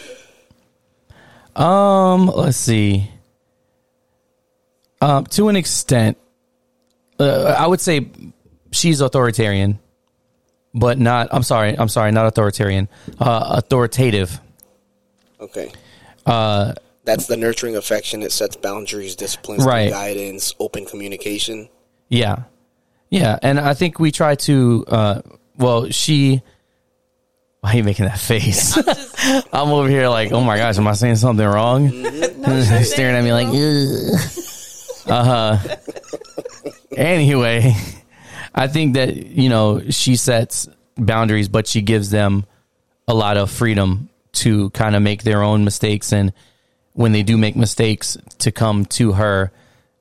[1.57, 3.09] Um, let's see.
[5.01, 6.17] Um, to an extent,
[7.21, 8.09] uh, I would say
[8.73, 9.79] she's authoritarian,
[10.75, 11.29] but not.
[11.31, 11.79] I'm sorry.
[11.79, 12.11] I'm sorry.
[12.11, 12.88] Not authoritarian.
[13.21, 14.40] Uh, authoritative.
[15.40, 15.71] okay
[16.27, 16.73] Uh,
[17.05, 19.90] that's the nurturing affection it sets boundaries disciplines Right.
[19.90, 21.69] guidance open communication
[22.09, 22.45] yeah,
[23.11, 23.38] yeah.
[23.43, 24.85] And I think we try to.
[24.87, 25.23] Uh,
[25.57, 26.43] well, she.
[27.61, 28.77] Why are you making that face?
[29.53, 31.88] I'm over here like, oh my gosh, am I saying something wrong?
[32.85, 33.49] Staring at me like,
[35.07, 35.25] uh
[35.59, 35.77] huh.
[36.97, 37.75] anyway,
[38.55, 42.45] I think that you know she sets boundaries, but she gives them
[43.09, 46.33] a lot of freedom to kind of make their own mistakes, and
[46.95, 49.53] when they do make mistakes, to come to her,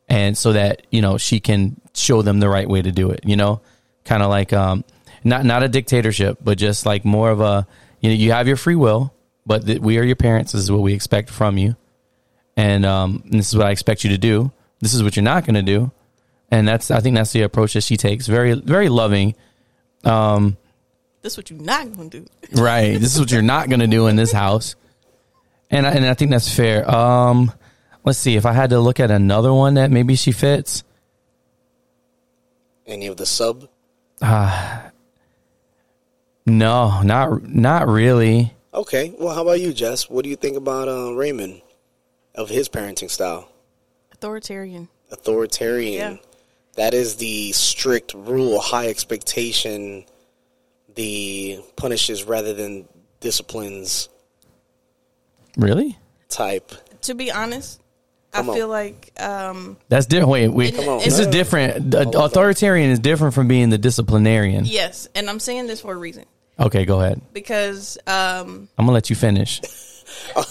[0.07, 3.19] and so that you know she can show them the right way to do it.
[3.25, 3.61] You know,
[4.05, 4.83] kind of like um,
[5.23, 7.67] not not a dictatorship, but just like more of a
[7.99, 9.13] you know you have your free will,
[9.45, 10.51] but th- we are your parents.
[10.53, 11.75] This is what we expect from you,
[12.55, 14.51] and um, and this is what I expect you to do.
[14.79, 15.91] This is what you're not going to do,
[16.51, 18.27] and that's I think that's the approach that she takes.
[18.27, 19.35] Very very loving.
[20.03, 20.57] um
[21.21, 22.99] this is what you're not gonna do Right.
[22.99, 24.75] this is what you're not going to do in this house.
[25.73, 26.89] And I, and I think that's fair.
[26.89, 27.51] Um
[28.03, 30.83] let's see if I had to look at another one that maybe she fits.
[32.85, 33.67] any of the sub
[36.45, 38.53] No, not not really.
[38.73, 41.61] okay well how about you Jess what do you think about uh, Raymond
[42.35, 43.47] of his parenting style
[44.11, 46.13] authoritarian authoritarian.
[46.13, 46.17] Yeah.
[46.75, 50.05] That is the strict rule, high expectation,
[50.95, 52.87] the punishes rather than
[53.19, 54.09] disciplines
[55.57, 55.97] Really?
[56.29, 56.71] type.
[57.01, 57.79] to be honest,
[58.31, 58.57] Come I on.
[58.57, 60.29] feel like um, That's different.
[60.31, 60.75] Wait, wait.
[60.75, 60.97] Come on.
[60.99, 61.91] This is different.
[61.91, 64.65] The authoritarian is different from being the disciplinarian.
[64.65, 66.25] yes, and I'm saying this for a reason
[66.59, 67.21] Okay, go ahead.
[67.33, 69.61] because um, I'm gonna let you finish.
[70.35, 70.43] no,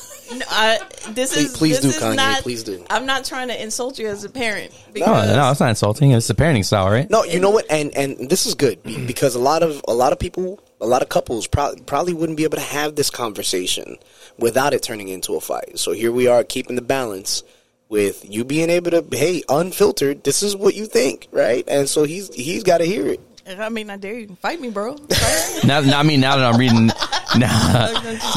[0.48, 0.78] I,
[1.10, 2.84] this Please- is please this do, is Kanye, not, please do.
[2.88, 4.72] I'm not trying to insult you as a parent.
[4.72, 6.12] No, Because no, it's not insulting.
[6.12, 7.08] It's the parenting style, right?
[7.10, 7.66] No, you know what?
[7.70, 10.86] And and this is good be- because a lot of a lot of people, a
[10.86, 13.96] lot of couples probably probably wouldn't be able to have this conversation
[14.42, 15.78] without it turning into a fight.
[15.78, 17.42] So here we are keeping the balance
[17.88, 20.24] with you being able to hey unfiltered.
[20.24, 21.64] This is what you think, right?
[21.68, 23.20] And so he's he's got to hear it.
[23.46, 24.96] I mean, I dare you, fight me, bro.
[24.96, 25.68] Fight me.
[25.68, 26.86] Now, now, I mean, now that I'm reading,
[27.38, 27.90] now,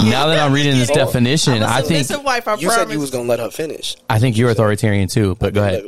[0.04, 2.48] now that I'm reading this definition, I'm a I think submissive wife.
[2.48, 2.76] I You promise.
[2.76, 3.96] said you was gonna let her finish.
[4.10, 5.36] I think you're authoritarian too.
[5.40, 5.84] But go ahead.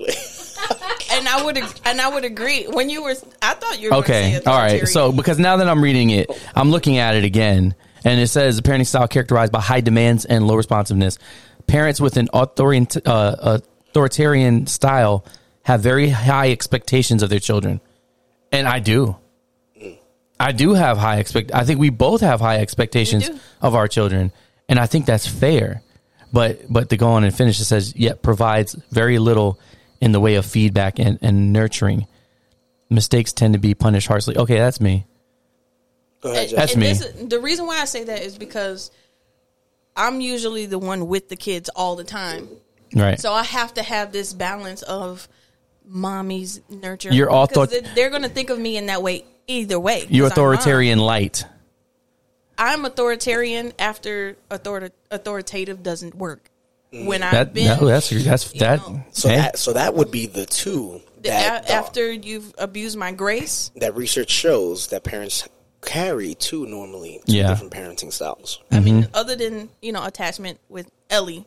[1.12, 3.16] and I would and I would agree when you were.
[3.42, 4.88] I thought you were Okay, Gonna say all right.
[4.88, 7.74] So because now that I'm reading it, I'm looking at it again,
[8.08, 11.20] and it says parenting style characterized by high demands and low responsiveness.
[11.68, 15.26] Parents with an authorita- uh, authoritarian style
[15.64, 17.82] have very high expectations of their children,
[18.54, 19.18] and I do.
[20.40, 21.54] I do have high expect.
[21.54, 23.30] I think we both have high expectations
[23.62, 24.32] of our children,
[24.70, 25.82] and I think that's fair.
[26.32, 29.60] But but to go on and finish, it says yet provides very little
[30.00, 32.08] in the way of feedback and, and nurturing.
[32.90, 34.38] Mistakes tend to be punished harshly.
[34.38, 35.06] Okay, that's me.
[36.28, 36.60] Go ahead, And- Jess.
[36.60, 36.94] That's and me.
[36.94, 38.92] this- the reason why I say that is because
[39.96, 42.48] I'm usually the one with the kids all the time,
[42.94, 43.20] Right.
[43.20, 45.28] so I have to have this balance of
[45.86, 47.12] mommy's nurture.
[47.14, 50.06] You're author- because they're, they're going to think of me in that way either way.
[50.10, 51.46] You're I'm authoritarian light.
[52.58, 56.50] I'm authoritarian after author- authoritative doesn't work.
[56.92, 58.80] When That I've been no, that's that's that.
[58.80, 62.54] know, So hey, that so that would be the two that a- uh, after you've
[62.58, 65.48] abused my grace, that research shows that parents
[65.88, 67.48] carry two normally two Yeah.
[67.50, 68.60] different parenting styles.
[68.72, 69.16] I mean, Mm-hmm.
[69.16, 71.46] other than you know attachment with Ellie,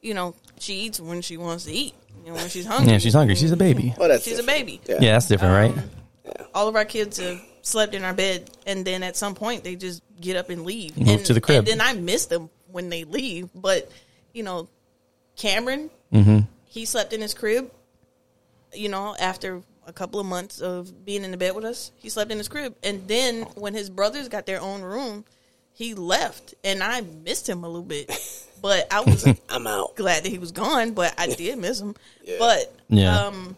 [0.00, 1.94] you know she eats when she wants to eat.
[2.24, 2.92] You know when she's hungry.
[2.92, 3.34] yeah, she's hungry.
[3.34, 3.94] She's a baby.
[3.98, 4.80] Oh, that's She's a baby.
[4.88, 4.96] Yeah.
[5.00, 5.84] Yeah, that's different, right?
[6.54, 9.76] All of our kids have slept in our bed, and then at some point they
[9.76, 10.96] just get up and leave.
[10.96, 11.58] Move and, to the crib.
[11.58, 13.50] And then I miss them when they leave.
[13.54, 13.90] But
[14.32, 14.68] you know,
[15.36, 16.38] Cameron, Mm-hmm.
[16.66, 17.70] he slept in his crib.
[18.72, 22.08] You know, after a couple of months of being in the bed with us, he
[22.08, 22.74] slept in his crib.
[22.82, 25.24] And then when his brothers got their own room,
[25.72, 28.10] he left, and I missed him a little bit.
[28.62, 29.94] But I was I'm out.
[29.94, 31.94] glad that he was gone, but I did miss him.
[32.24, 32.36] Yeah.
[32.38, 33.26] But Yeah.
[33.26, 33.56] um,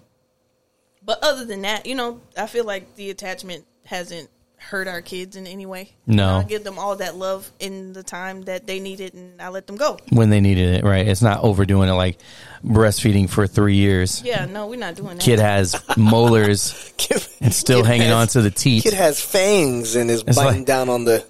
[1.04, 4.28] but other than that, you know, I feel like the attachment hasn't
[4.68, 5.92] hurt our kids in any way.
[6.06, 6.38] No.
[6.38, 9.48] I give them all that love in the time that they need it, and I
[9.48, 9.96] let them go.
[10.10, 11.06] When they needed it, right?
[11.06, 12.18] It's not overdoing it like
[12.64, 14.22] breastfeeding for three years.
[14.22, 15.20] Yeah, no, we're not doing that.
[15.20, 18.82] Kid has molars Kid, and still kid hanging has- on to the teeth.
[18.82, 21.24] Kid has fangs and is It's biting like- down on the.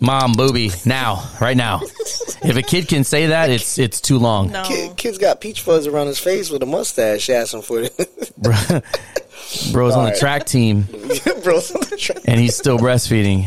[0.00, 1.80] Mom, booby, now, right now.
[1.82, 4.52] if a kid can say that, it's it's too long.
[4.52, 7.92] no, Kid, kid's got peach fuzz around his face with a mustache asking for it.
[9.72, 10.18] Bro's on the Alright.
[10.18, 10.82] track team
[11.42, 12.18] Bro's on the track.
[12.26, 13.44] and he's still breastfeeding.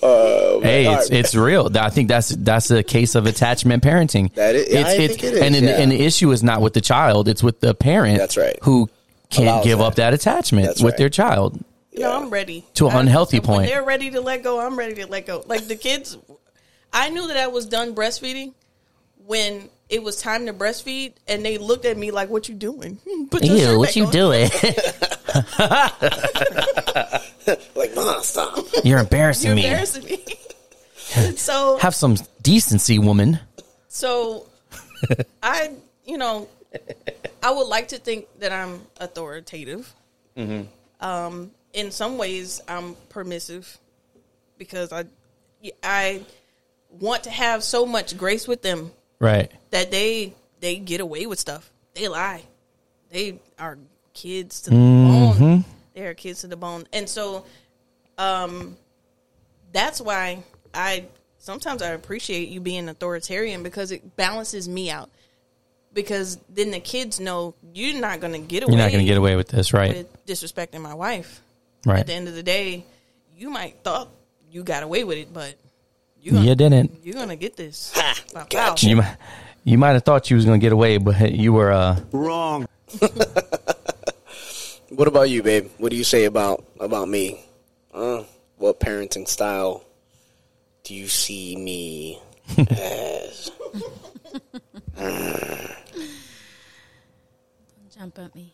[0.00, 1.18] Uh, hey, All it's right.
[1.18, 1.68] it's real.
[1.76, 4.32] I think that's that's a case of attachment parenting.
[4.34, 5.80] That is- it's, I it's, think it is, and and, yeah.
[5.80, 8.18] and the issue is not with the child; it's with the parent.
[8.18, 8.56] That's right.
[8.62, 8.88] Who
[9.30, 9.84] can't Allows give that.
[9.84, 10.98] up that attachment That's with right.
[10.98, 11.58] their child.
[11.96, 13.68] no, I'm ready To an I- unhealthy when point.
[13.68, 14.60] They're ready to let go.
[14.64, 15.42] I'm ready to let go.
[15.46, 16.16] Like the kids,
[16.92, 18.54] I knew that I was done breastfeeding
[19.26, 22.98] when it was time to breastfeed, and they looked at me like, "What you doing?
[23.30, 24.50] Put your shirt back on." doing?
[27.74, 28.66] Like, mom, stop.
[28.84, 29.62] You're embarrassing me.
[29.62, 29.80] You're me.
[29.80, 31.36] embarrassing me.
[31.36, 33.40] so Have some decency, woman.
[33.88, 34.46] So,
[35.42, 35.70] I,
[36.04, 36.46] you know,
[37.42, 39.90] I would like to think that I'm authoritative.
[41.00, 43.78] Um, in some ways, I'm permissive
[44.58, 45.04] because I,
[45.82, 46.22] I
[46.90, 49.50] want to have so much grace with them Right.
[49.70, 51.70] that they they get away with stuff.
[51.94, 52.42] They lie.
[53.10, 53.78] They are
[54.14, 55.64] kids to the bone.
[55.94, 57.44] They are kids to the bone, and so,
[58.18, 58.76] um,
[59.72, 61.06] that's why I
[61.38, 65.10] sometimes I appreciate you being authoritarian because it balances me out.
[65.94, 68.72] Because then the kids know you're not going to get away.
[68.74, 69.96] You're not going to get away with this, right?
[69.96, 71.40] with disrespecting my wife.
[71.86, 72.00] Right.
[72.00, 72.84] At the end of the day,
[73.36, 74.10] you might thought
[74.50, 75.54] you got away with it, but
[76.20, 76.98] you gonna, You didn't.
[77.02, 77.92] You're gonna get this.
[78.32, 78.86] Bow, gotcha.
[78.86, 78.90] bow.
[78.90, 79.16] You might,
[79.64, 81.72] you might have thought you was going to get away, but you were.
[81.72, 82.66] uh wrong.
[84.90, 85.68] What about you, babe?
[85.78, 87.44] What do you say about about me?
[87.92, 88.24] Uh,
[88.56, 89.84] what parenting style
[90.82, 92.18] do you see me
[92.70, 93.50] as?
[97.96, 98.52] Jump at me.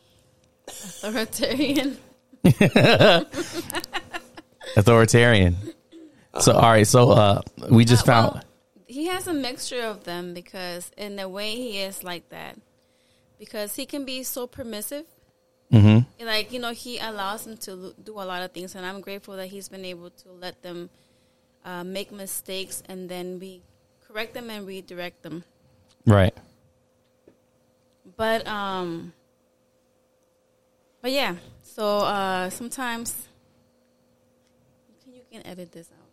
[0.69, 1.99] Authoritarian.
[4.77, 5.57] authoritarian.
[6.41, 8.45] So all right, so uh we just Uh, well, found
[8.87, 12.57] he has a mixture of them because in the way he is like that,
[13.39, 15.07] because he can be so permissive.
[15.73, 16.25] Mm-hmm.
[16.25, 19.37] Like you know, he allows them to do a lot of things, and I'm grateful
[19.37, 20.91] that he's been able to let them
[21.65, 23.63] uh, make mistakes and then we
[24.07, 25.45] correct them and redirect them.
[26.07, 26.35] Right.
[28.17, 29.13] But um,
[31.01, 31.37] but yeah.
[31.63, 33.27] So uh, sometimes
[35.11, 36.04] you can edit this out.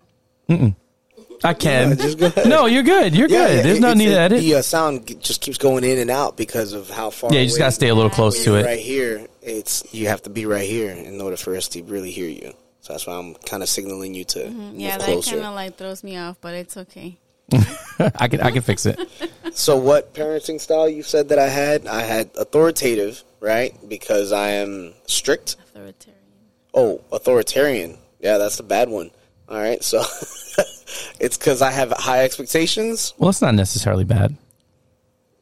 [1.43, 1.97] I can.
[1.97, 2.47] just go ahead.
[2.47, 3.15] No, you're good.
[3.15, 3.55] You're Yeah, good.
[3.57, 4.39] yeah, There's it- no need to edit.
[4.41, 7.33] The uh, sound just keeps going in and out because of how far.
[7.33, 8.65] Yeah, you just gotta stay a little close to it.
[8.65, 12.11] Right here, it's you have to be right here in order for us to really
[12.11, 12.53] hear you.
[12.81, 15.77] So that's why I'm kind of signaling you to move Yeah, that kind of like
[15.77, 17.17] throws me off, but it's okay.
[18.15, 18.41] I can.
[18.41, 18.99] I can fix it.
[19.53, 21.85] So, what parenting style you said that I had?
[21.85, 23.75] I had authoritative, right?
[23.89, 25.57] Because I am strict.
[25.75, 26.21] Authoritarian.
[26.73, 27.97] Oh, authoritarian.
[28.21, 29.11] Yeah, that's the bad one.
[29.51, 29.99] All right, so
[31.19, 33.13] it's because I have high expectations.
[33.17, 34.37] Well, it's not necessarily bad.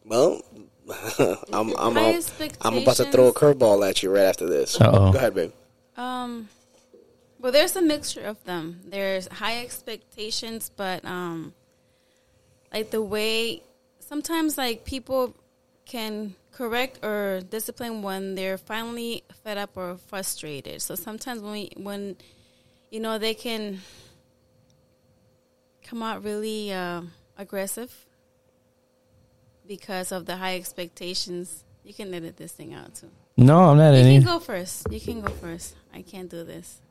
[0.03, 0.41] Well,
[1.53, 4.81] I'm I'm, High a, I'm about to throw a curveball at you right after this.
[4.81, 5.11] Uh-oh.
[5.11, 5.51] Go ahead, babe.
[5.95, 6.49] Um,
[7.39, 8.81] well, there's a mixture of them.
[8.83, 11.53] There's high expectations, but um,
[12.73, 13.61] like the way
[13.99, 15.35] sometimes like people
[15.85, 20.81] can correct or discipline when they're finally fed up or frustrated.
[20.81, 22.15] So sometimes when we, when
[22.89, 23.79] you know they can
[25.83, 27.01] come out really uh,
[27.37, 27.93] aggressive
[29.67, 31.63] because of the high expectations.
[31.83, 33.09] You can edit this thing out too.
[33.37, 34.05] No, I'm not editing.
[34.07, 34.25] You any.
[34.25, 34.87] can go first.
[34.91, 35.75] You can go first.
[35.93, 36.81] I can't do this.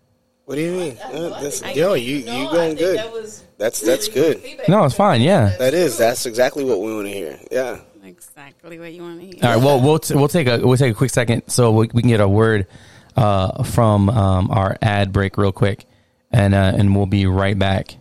[0.46, 0.98] What do you mean?
[1.04, 2.96] Uh, that's, I- yo, you you going good?
[2.96, 4.42] That that's that's good.
[4.66, 5.20] No, it's fine.
[5.20, 5.54] Yeah.
[5.58, 7.38] That is that's exactly what we want to hear.
[7.50, 7.80] Yeah.
[8.02, 9.34] Exactly what you want to hear.
[9.42, 9.62] All right.
[9.62, 12.08] Well, we'll t- we'll take a we'll take a quick second so we, we can
[12.08, 12.66] get a word
[13.14, 15.84] uh, from um, our ad break real quick,
[16.30, 17.96] and uh, and we'll be right back.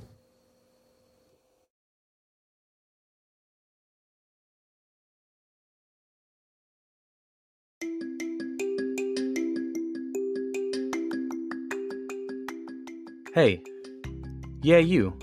[13.34, 13.62] Hey,
[14.64, 15.16] yeah, you.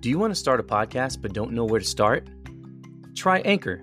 [0.00, 2.28] Do you want to start a podcast but don't know where to start?
[3.14, 3.82] Try Anchor.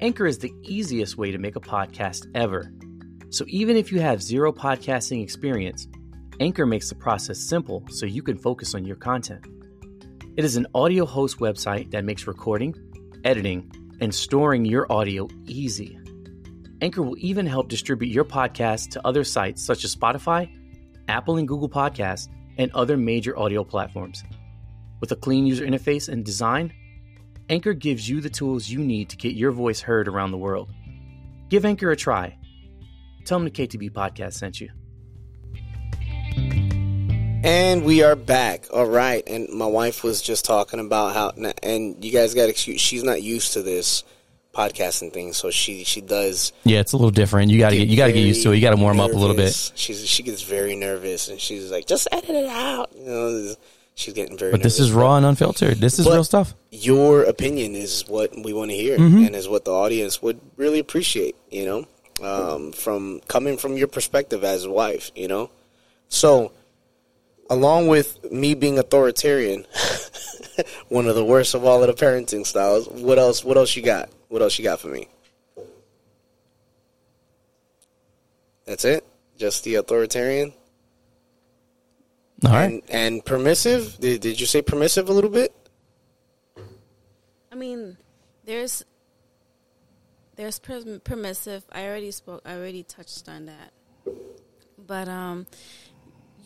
[0.00, 2.72] Anchor is the easiest way to make a podcast ever.
[3.28, 5.86] So even if you have zero podcasting experience,
[6.40, 9.44] Anchor makes the process simple so you can focus on your content.
[10.38, 12.74] It is an audio host website that makes recording,
[13.24, 15.98] editing, and storing your audio easy.
[16.80, 20.50] Anchor will even help distribute your podcast to other sites such as Spotify,
[21.08, 24.24] Apple and Google Podcasts, and other major audio platforms.
[25.00, 26.72] With a clean user interface and design,
[27.50, 30.72] Anchor gives you the tools you need to get your voice heard around the world.
[31.50, 32.38] Give Anchor a try.
[33.26, 34.70] Tell them the KTB podcast sent you.
[37.42, 38.66] And we are back.
[38.72, 39.22] All right.
[39.26, 42.80] And my wife was just talking about how, and you guys got to excuse.
[42.80, 44.04] She's not used to this
[44.54, 46.52] podcasting thing, so she she does.
[46.64, 47.50] Yeah, it's a little different.
[47.50, 48.56] You got to get you got to get used to it.
[48.56, 49.72] You got to warm up a little bit.
[49.74, 53.54] She's she gets very nervous, and she's like, "Just edit it out." You know,
[53.94, 54.50] she's getting very.
[54.52, 55.78] But this is raw and unfiltered.
[55.78, 56.52] This is But- real stuff.
[56.70, 59.24] Your opinion is what we want to hear, Mm-hmm.
[59.26, 61.36] and is what the audience would really appreciate.
[61.50, 61.86] You
[62.20, 65.10] know, um, from coming from your perspective as a wife.
[65.14, 65.50] You know,
[66.08, 66.52] so
[67.50, 69.66] along with me being authoritarian,
[70.88, 72.88] one of the worst of all of the parenting styles.
[72.88, 73.44] What else?
[73.44, 74.08] What else you got?
[74.28, 75.08] What else you got for me?
[78.64, 79.04] That's it.
[79.36, 80.52] Just the authoritarian
[82.44, 82.70] All right.
[82.70, 83.98] and and permissive.
[83.98, 85.52] Did, did you say permissive a little bit?
[87.50, 87.96] I mean,
[88.44, 88.84] there's
[90.36, 91.64] there's permissive.
[91.72, 92.42] I already spoke.
[92.44, 93.72] I already touched on that.
[94.86, 95.46] But um,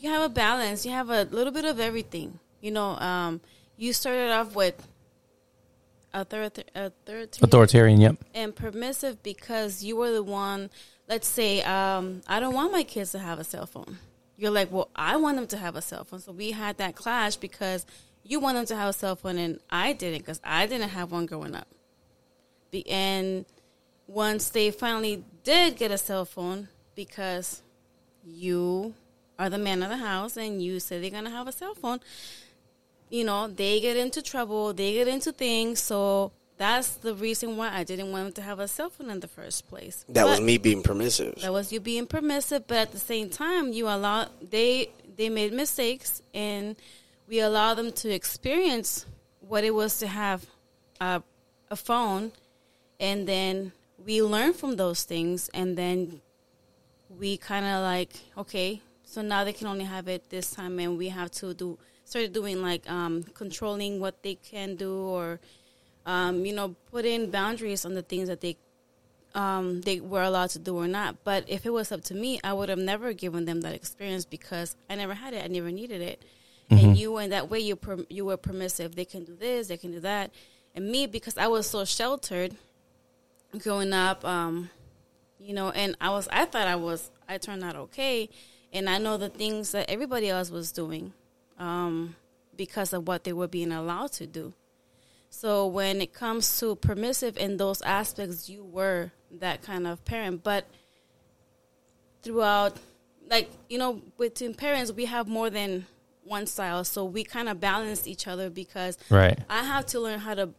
[0.04, 0.84] you have a balance.
[0.84, 2.38] You have a little bit of everything.
[2.60, 3.40] You know, um,
[3.78, 4.86] you started off with
[6.12, 8.00] authorita- authoritarian Authoritarian.
[8.02, 8.16] Yep.
[8.34, 10.68] and permissive because you were the one.
[11.08, 13.96] Let's say um, I don't want my kids to have a cell phone.
[14.36, 16.20] You're like, well, I want them to have a cell phone.
[16.20, 17.86] So we had that clash because
[18.22, 21.12] you want them to have a cell phone and I didn't because I didn't have
[21.12, 21.68] one growing up.
[22.70, 23.46] Be- and
[24.06, 27.62] once they finally did get a cell phone, because
[28.26, 28.94] you
[29.38, 32.00] are the man of the house and you said they're gonna have a cell phone,
[33.10, 35.80] you know, they get into trouble, they get into things.
[35.80, 39.20] So that's the reason why I didn't want them to have a cell phone in
[39.20, 40.04] the first place.
[40.08, 41.34] That was me being permissive.
[41.42, 45.52] that was you being permissive, but at the same time, you allow they they made
[45.52, 46.76] mistakes, and
[47.28, 49.06] we allow them to experience
[49.40, 50.46] what it was to have
[51.00, 51.22] a,
[51.70, 52.32] a phone,
[53.00, 53.72] and then
[54.04, 56.20] we learn from those things, and then
[57.18, 60.98] we kind of like okay, so now they can only have it this time, and
[60.98, 65.40] we have to do started doing like um, controlling what they can do or
[66.06, 68.56] um, you know putting boundaries on the things that they
[69.34, 71.24] um, they were allowed to do or not.
[71.24, 74.24] But if it was up to me, I would have never given them that experience
[74.24, 75.44] because I never had it.
[75.44, 76.22] I never needed it.
[76.70, 78.94] And you, in that way, you per- you were permissive.
[78.94, 80.30] They can do this, they can do that.
[80.74, 82.56] And me, because I was so sheltered
[83.58, 84.70] growing up, um,
[85.38, 88.28] you know, and I was, I thought I was, I turned out okay.
[88.74, 91.12] And I know the things that everybody else was doing
[91.58, 92.16] um,
[92.56, 94.52] because of what they were being allowed to do.
[95.30, 100.42] So when it comes to permissive in those aspects, you were that kind of parent.
[100.42, 100.66] But
[102.22, 102.76] throughout,
[103.30, 105.86] like you know, between parents, we have more than
[106.24, 109.38] one style, so we kind of balance each other because Right.
[109.48, 110.50] I have to learn how to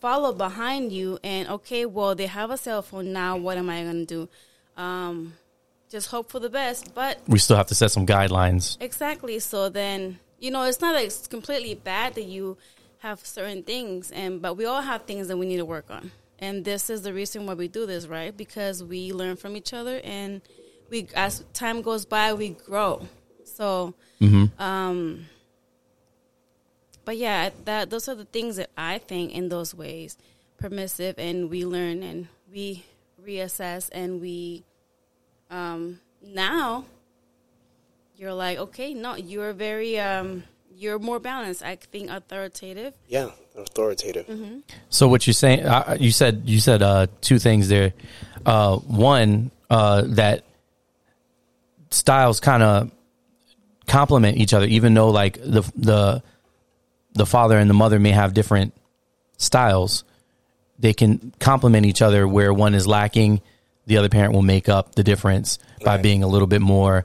[0.00, 1.18] follow behind you.
[1.24, 3.36] And okay, well, they have a cell phone now.
[3.36, 4.28] What am I going to do?
[4.76, 5.34] Um,
[5.90, 8.76] just hope for the best, but We still have to set some guidelines.
[8.80, 9.38] Exactly.
[9.38, 12.56] So then, you know, it's not like it's completely bad that you
[12.98, 16.10] have certain things, and but we all have things that we need to work on.
[16.38, 18.36] And this is the reason why we do this, right?
[18.36, 20.42] Because we learn from each other, and
[20.90, 23.06] we as time goes by, we grow.
[23.44, 23.94] So,
[24.58, 25.26] um,
[27.04, 30.18] but yeah, that those are the things that I think in those ways
[30.58, 32.84] permissive, and we learn and we
[33.24, 34.64] reassess, and we
[35.56, 36.84] um, now
[38.16, 40.42] you're like, okay, no, you're very, um,
[40.74, 41.62] you're more balanced.
[41.62, 42.94] I think authoritative.
[43.08, 44.26] Yeah, authoritative.
[44.90, 45.64] So what you're saying?
[45.64, 47.94] Uh, you said you said uh, two things there.
[48.44, 50.44] Uh, one uh, that
[51.90, 52.90] styles kind of
[53.86, 56.22] complement each other, even though like the the
[57.14, 58.74] the father and the mother may have different
[59.38, 60.04] styles.
[60.78, 62.28] They can complement each other.
[62.28, 63.40] Where one is lacking,
[63.86, 67.04] the other parent will make up the difference by being a little bit more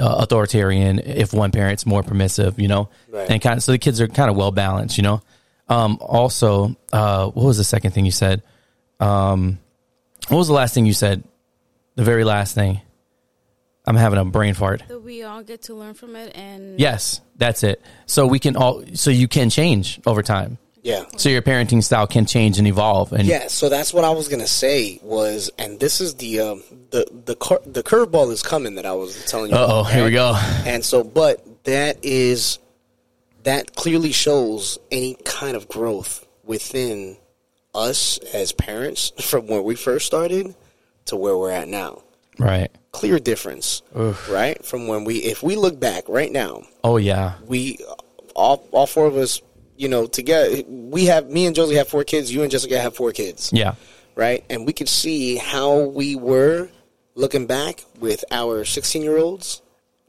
[0.00, 0.98] uh, authoritarian.
[0.98, 3.30] If one parent's more permissive, you know, Right.
[3.30, 5.22] and kind of so the kids are kind of well balanced, you know.
[5.68, 8.42] Um, also, uh, what was the second thing you said?
[9.00, 9.58] Um,
[10.28, 11.22] what was the last thing you said?
[11.94, 12.80] The very last thing.
[13.86, 14.82] I'm having a brain fart.
[14.88, 17.82] That we all get to learn from it, and Yes, that's it.
[18.06, 20.56] So we can all, so you can change over time.
[20.82, 21.04] Yeah.
[21.16, 23.12] So your parenting style can change and evolve.
[23.12, 26.62] And Yeah, so that's what I was gonna say was, and this is the um,
[26.90, 29.56] the the cur- the curveball is coming that I was telling you.
[29.56, 30.34] oh, here we go.
[30.66, 32.58] And so, but that is
[33.44, 37.16] that clearly shows any kind of growth within
[37.74, 40.54] us as parents from where we first started
[41.06, 42.02] to where we're at now.
[42.38, 42.70] Right.
[42.92, 43.82] Clear difference,
[44.28, 44.62] right?
[44.64, 47.34] From when we, if we look back right now, Oh yeah.
[47.46, 47.78] we
[48.34, 49.40] all all four of us,
[49.76, 52.32] you know, together, we have me and Josie have four kids.
[52.32, 53.74] You and Jessica have four kids Yeah.
[54.14, 54.44] right?
[54.50, 56.68] And we could see how we were
[57.14, 59.60] looking back with our 16 year olds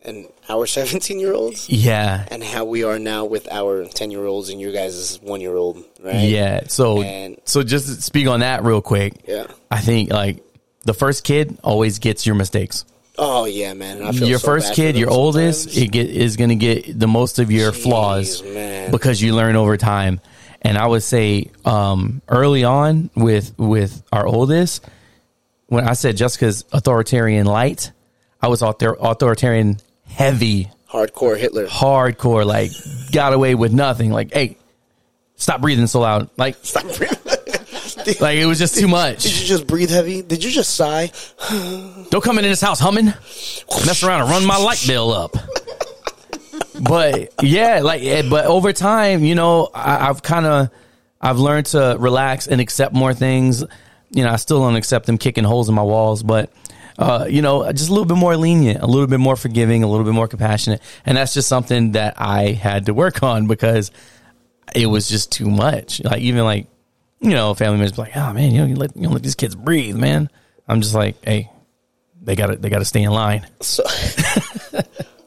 [0.03, 2.25] and our 17 year olds, Yeah.
[2.29, 5.55] and how we are now with our 10 year olds and your guys' one year
[5.55, 6.27] old, right?
[6.27, 6.61] Yeah.
[6.67, 9.13] So And- so just speak on that real quick.
[9.27, 9.47] Yeah.
[9.71, 10.43] I think like
[10.85, 12.83] the first kid always gets your mistakes.
[13.17, 14.01] Oh yeah, man.
[14.01, 15.77] I feel your so first kid, your oldest, sometimes.
[15.83, 18.89] it get, is going to get the most of your Jeez, flaws man.
[18.91, 20.19] because you learn over time.
[20.63, 24.83] And I would say um, early on with with our oldest,
[25.67, 27.91] when I said Jessica's authoritarian light,
[28.41, 31.67] I was author- authoritarian heavy, hardcore Hitler.
[31.67, 32.71] hardcore, like
[33.11, 34.09] got away with nothing.
[34.11, 34.57] Like, hey,
[35.35, 36.29] stop breathing so loud.
[36.37, 37.17] Like, Stop breathing.
[38.21, 39.23] like it was just too much.
[39.23, 40.21] did you just breathe heavy?
[40.21, 41.11] Did you just sigh?
[42.09, 43.05] Don't come in this house humming,
[43.85, 45.35] mess around and run my light bill up.
[46.81, 50.69] But yeah, like, eh, but over time, you know, I, I've kind of,
[51.21, 53.63] I've learned to relax and accept more things.
[54.09, 56.51] You know, I still don't accept them kicking holes in my walls, but,
[56.97, 59.87] uh, you know, just a little bit more lenient, a little bit more forgiving, a
[59.87, 60.81] little bit more compassionate.
[61.05, 63.91] And that's just something that I had to work on because
[64.75, 66.03] it was just too much.
[66.03, 66.67] Like, even like,
[67.23, 69.23] you know, family members be like, oh man, you know, you let, you know, let
[69.23, 70.29] these kids breathe, man.
[70.67, 71.49] I'm just like, hey,
[72.21, 73.47] they gotta, they gotta stay in line.
[73.61, 73.83] So,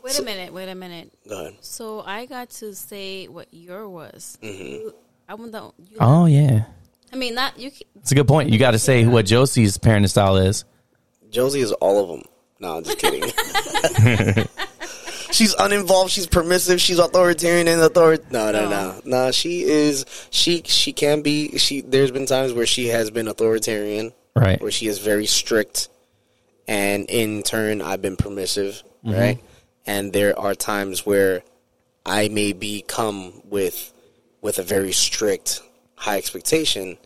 [0.03, 1.13] wait a minute, wait a minute.
[1.29, 1.57] go ahead.
[1.61, 4.39] So I got to say what your was.
[4.43, 4.63] Mm-hmm.
[4.65, 4.95] You-
[5.29, 5.73] I want the.
[5.91, 6.67] You, Oh yeah,
[7.13, 7.73] I mean, not you.
[7.97, 8.51] it's a good point.
[8.51, 10.65] You got to say what Josie's parenting style is.
[11.31, 12.23] Josie is all of them.
[12.61, 13.23] No, I'm just kidding.
[15.37, 16.11] she's uninvolved.
[16.11, 16.81] She's permissive.
[16.81, 18.19] She's authoritarian and author.
[18.31, 19.31] No, no, no, no.
[19.31, 20.07] She is.
[20.31, 21.59] She she can be.
[21.59, 21.83] She.
[21.83, 24.61] There's been times where she has been authoritarian, Right.
[24.61, 25.89] where she is very strict,
[26.67, 29.19] and in turn, I've been permissive, mm-hmm.
[29.19, 29.39] right?
[29.87, 31.43] And there are times where
[32.05, 33.93] I may become with
[34.41, 35.61] with a very strict,
[35.97, 36.99] high expectation,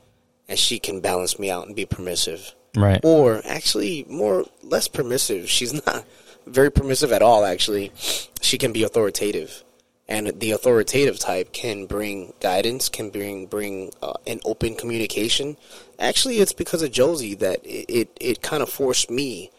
[0.49, 3.01] and she can balance me out and be permissive Right.
[3.03, 5.49] or actually more less permissive.
[5.51, 6.05] She's not
[6.51, 7.45] very permissive at all.
[7.45, 7.93] Actually,
[8.41, 9.65] she can be authoritative,
[10.09, 15.57] and the authoritative type can bring guidance, can bring bring uh, an open communication.
[15.99, 19.51] Actually, it's because of Josie that it it, it kind of forced me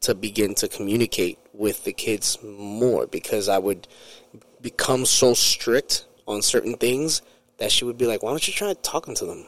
[0.00, 3.88] to begin to communicate with the kids more because I would
[4.62, 7.20] become so strict on certain things
[7.58, 9.46] that she would be like, "Why don't you try talking to them?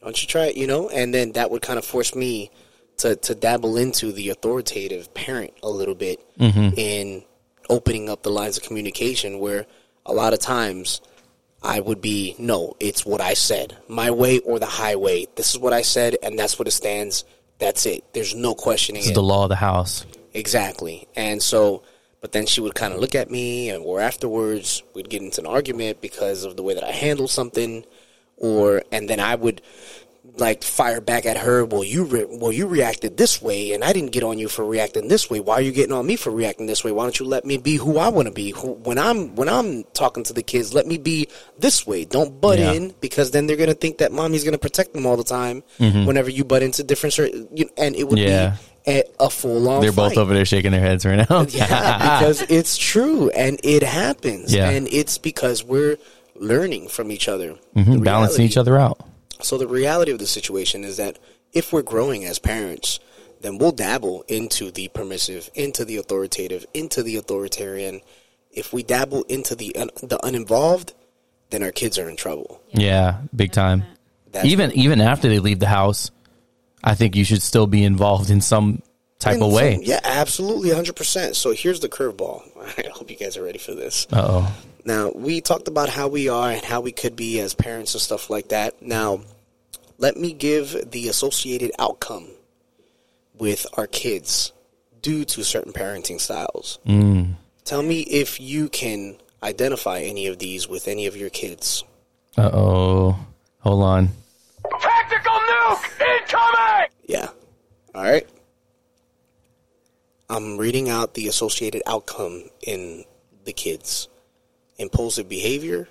[0.00, 2.50] Why don't you try it?" You know, and then that would kind of force me
[2.98, 6.76] to to dabble into the authoritative parent a little bit mm-hmm.
[6.76, 7.24] in
[7.68, 9.66] opening up the lines of communication where
[10.06, 11.00] a lot of times
[11.62, 15.26] I would be no, it's what I said, my way or the highway.
[15.34, 17.24] This is what I said, and that's what it stands.
[17.58, 18.04] That's it.
[18.12, 19.14] There's no questioning This is it.
[19.14, 20.04] the law of the house.
[20.34, 21.08] Exactly.
[21.16, 21.82] And so,
[22.20, 25.40] but then she would kind of look at me, and or afterwards, we'd get into
[25.40, 27.86] an argument because of the way that I handled something,
[28.36, 29.62] or and then I would
[30.36, 31.64] like fire back at her.
[31.64, 34.64] Well, you re- well you reacted this way, and I didn't get on you for
[34.64, 35.38] reacting this way.
[35.40, 36.90] Why are you getting on me for reacting this way?
[36.92, 38.50] Why don't you let me be who I want to be?
[38.50, 41.28] Who, when I'm when I'm talking to the kids, let me be
[41.58, 42.04] this way.
[42.04, 42.72] Don't butt Yeah.
[42.72, 45.62] in because then they're gonna think that mommy's gonna protect them all the time.
[45.78, 48.28] Whenever you butt into different, you, and it would Mm-hmm.
[48.28, 48.56] Yeah.
[48.86, 49.80] be a, full on.
[49.82, 51.42] They're both over there shaking their heads right now.
[51.48, 54.52] Yeah, because it's true and it happens.
[54.54, 54.68] Yeah.
[54.68, 55.96] And it's because we're
[56.34, 57.54] learning from each other.
[57.76, 58.98] Mhm, balancing each other out.
[59.44, 61.18] So the reality of the situation is that
[61.52, 62.98] if we're growing as parents,
[63.40, 68.00] then we'll dabble into the permissive, into the authoritative, into the authoritarian.
[68.50, 70.94] If we dabble into the un- the uninvolved,
[71.50, 72.60] then our kids are in trouble.
[72.72, 73.84] Yeah, big time.
[74.32, 76.10] That's even even after they leave the house,
[76.82, 78.82] I think you should still be involved in some
[79.18, 79.74] type In of way.
[79.74, 81.36] some- yeah, absolutely, hundred percent.
[81.36, 82.42] So here's the curveball.
[82.78, 84.06] I hope you guys are ready for this.
[84.12, 84.56] Uh oh.
[84.86, 88.02] Now, we talked about how we are and how we could be as parents and
[88.02, 88.82] stuff like that.
[88.82, 89.20] Now,
[90.04, 92.28] let me give the associated outcome
[93.38, 94.52] with our kids
[95.00, 96.78] due to certain parenting styles.
[97.64, 101.84] Tell me if you can identify any of these with any of your kids.
[102.36, 103.18] Uh oh.
[103.60, 104.08] Hold on.
[104.78, 106.90] Tactical nuke incoming!
[107.06, 107.28] Yeah.
[107.94, 108.28] All right.
[110.28, 113.06] I'm reading out the associated outcome in
[113.46, 114.08] the kids
[114.76, 115.88] impulsive behavior,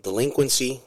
[0.00, 0.80] delinquency,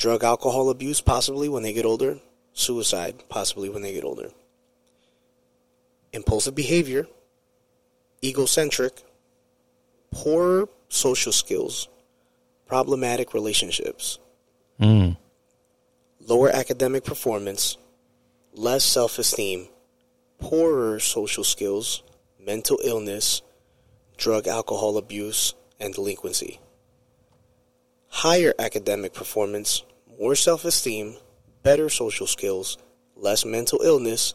[0.00, 2.18] drug alcohol abuse, possibly when they get older,
[2.54, 4.30] suicide, possibly when they get older.
[6.14, 7.06] Impulsive behavior,
[8.24, 8.94] egocentric,
[10.10, 11.86] poor social skills,
[12.66, 14.18] problematic relationships,
[14.80, 15.18] Mm.
[16.18, 17.76] lower academic performance,
[18.54, 19.68] less self esteem,
[20.38, 22.02] poorer social skills,
[22.38, 23.42] mental illness,
[24.16, 26.58] drug alcohol abuse, and delinquency.
[28.08, 29.82] Higher academic performance,
[30.20, 31.16] more self esteem,
[31.62, 32.76] better social skills,
[33.16, 34.34] less mental illness,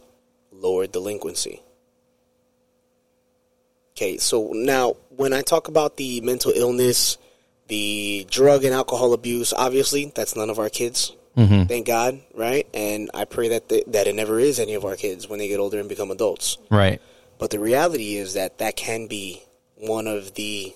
[0.50, 1.62] lower delinquency.
[3.92, 7.16] Okay, so now when I talk about the mental illness,
[7.68, 11.14] the drug and alcohol abuse, obviously that's none of our kids.
[11.36, 11.64] Mm-hmm.
[11.64, 12.66] Thank God, right?
[12.74, 15.48] And I pray that the, that it never is any of our kids when they
[15.48, 16.58] get older and become adults.
[16.70, 17.00] Right.
[17.38, 19.42] But the reality is that that can be
[19.76, 20.74] one of the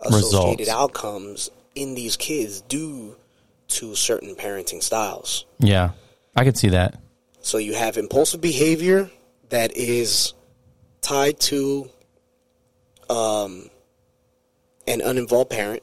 [0.00, 0.68] associated Results.
[0.68, 3.16] outcomes in these kids due
[3.74, 5.46] to certain parenting styles.
[5.58, 5.90] Yeah.
[6.36, 7.00] I could see that.
[7.40, 9.10] So you have impulsive behavior
[9.50, 10.32] that is
[11.00, 11.88] tied to
[13.10, 13.70] um,
[14.86, 15.82] an uninvolved parent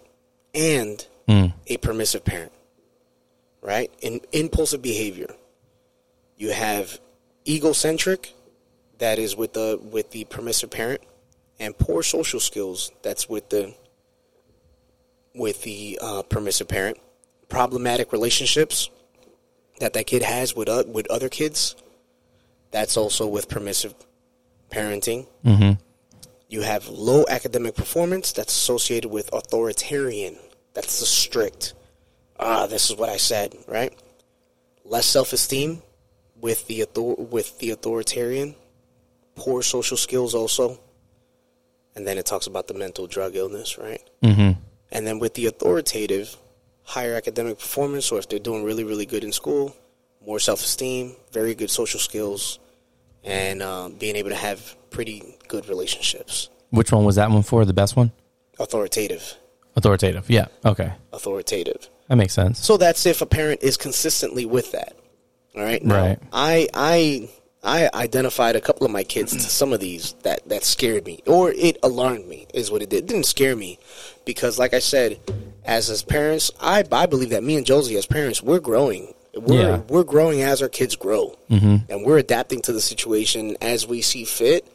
[0.53, 1.53] and Mm.
[1.67, 2.51] a permissive parent,
[3.61, 3.89] right?
[4.01, 5.33] In impulsive behavior,
[6.35, 6.99] you have
[7.47, 8.33] egocentric
[8.97, 11.01] that is with the with the permissive parent,
[11.59, 13.73] and poor social skills that's with the
[15.33, 16.97] with the uh, permissive parent.
[17.52, 18.89] Problematic relationships
[19.80, 21.76] that that kid has with uh, with other kids.
[22.72, 23.93] That's also with permissive
[24.70, 25.28] parenting.
[25.43, 25.74] Mm-hmm.
[26.47, 30.38] You have low academic performance that's associated with authoritarian.
[30.74, 31.74] That's the strict.
[32.39, 33.93] Ah, this is what I said, right?
[34.86, 35.82] Less self-esteem
[36.39, 38.56] with the author- with the authoritarian.
[39.36, 40.80] Poor social skills also.
[41.95, 44.02] And then it talks about the mental drug illness, right?
[44.24, 44.60] Mm-hmm.
[44.93, 46.38] And then with the authoritative,
[46.84, 49.75] higher academic performance, or if they're doing really, really good in school,
[50.25, 52.59] more self esteem, very good social skills,
[53.23, 56.49] and um, being able to have pretty good relationships.
[56.69, 57.65] Which one was that one for?
[57.65, 58.11] The best one?
[58.59, 59.36] Authoritative.
[59.75, 60.29] Authoritative.
[60.29, 60.47] Yeah.
[60.65, 60.91] Okay.
[61.13, 61.89] Authoritative.
[62.07, 62.59] That makes sense.
[62.59, 64.95] So that's if a parent is consistently with that.
[65.55, 65.84] All right.
[65.84, 66.19] Now, Right.
[66.34, 67.29] I I
[67.64, 71.20] I identified a couple of my kids to some of these that that scared me
[71.28, 73.03] or it alarmed me is what it did.
[73.03, 73.78] It didn't scare me
[74.26, 75.20] because like I said,
[75.64, 79.14] as as parents, I I believe that me and Josie as parents we're growing.
[79.36, 79.82] We're Yeah.
[79.89, 81.84] we're growing as our kids grow, Mhm.
[81.89, 84.66] and we're adapting to the situation as we see fit.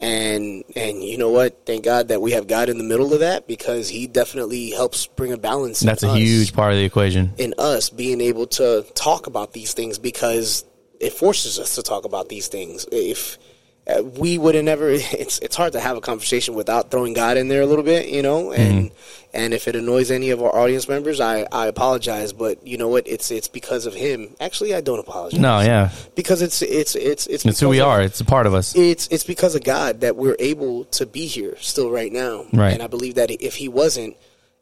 [0.00, 1.56] And and you know what?
[1.64, 5.06] Thank God that we have God in the middle of that because He definitely helps
[5.06, 5.82] bring a balance.
[5.82, 7.32] in That's a huge part of the equation.
[7.38, 10.64] in us being able to talk about these things because
[11.04, 12.86] it forces us to talk about these things.
[12.90, 13.38] If
[13.86, 14.88] uh, we would have never,
[15.22, 18.08] it's it's hard to have a conversation without throwing God in there a little bit,
[18.08, 18.52] you know.
[18.52, 18.90] And
[19.34, 22.88] and if it annoys any of our audience members, I I apologize, but you know
[22.88, 23.06] what?
[23.06, 24.34] It's it's because of Him.
[24.40, 25.38] Actually, I don't apologize.
[25.40, 28.00] No, yeah, because it's it's it's it's it's who we of- are.
[28.02, 28.74] It's a part of us.
[28.74, 32.46] it's it's because of God that we're able to be here still right now.
[32.52, 32.72] Right.
[32.72, 34.16] And I believe that if he wasn't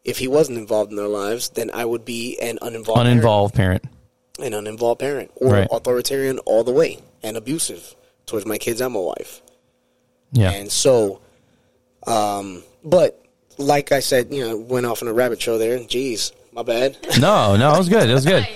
[0.04, 3.84] if he wasn't involved in their lives, then I would be an uninvolved uninvolved parent,
[3.84, 4.01] Uninvolved
[4.42, 4.54] parent.
[4.54, 5.68] an uninvolved parent or Right.
[5.70, 7.94] authoritarian all the way and abusive
[8.26, 9.40] towards my kids and my wife.
[10.32, 11.20] Yeah, And so
[12.06, 13.18] um but
[13.58, 15.78] like I said, you know, went off on a rabbit trail there.
[15.78, 16.96] Jeez, my bad.
[17.20, 18.08] no, no, it was good.
[18.08, 18.46] It was good.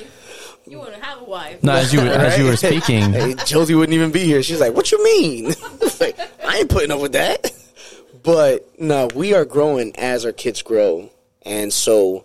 [0.69, 1.63] You wouldn't have a wife?
[1.63, 4.43] No, as you were, as you were speaking, Hey, Josie wouldn't even be here.
[4.43, 5.55] She's like, "What you mean?"
[6.01, 7.53] like, I ain't putting up with that.
[8.25, 11.11] But no, we are growing as our kids grow,
[11.43, 12.25] and so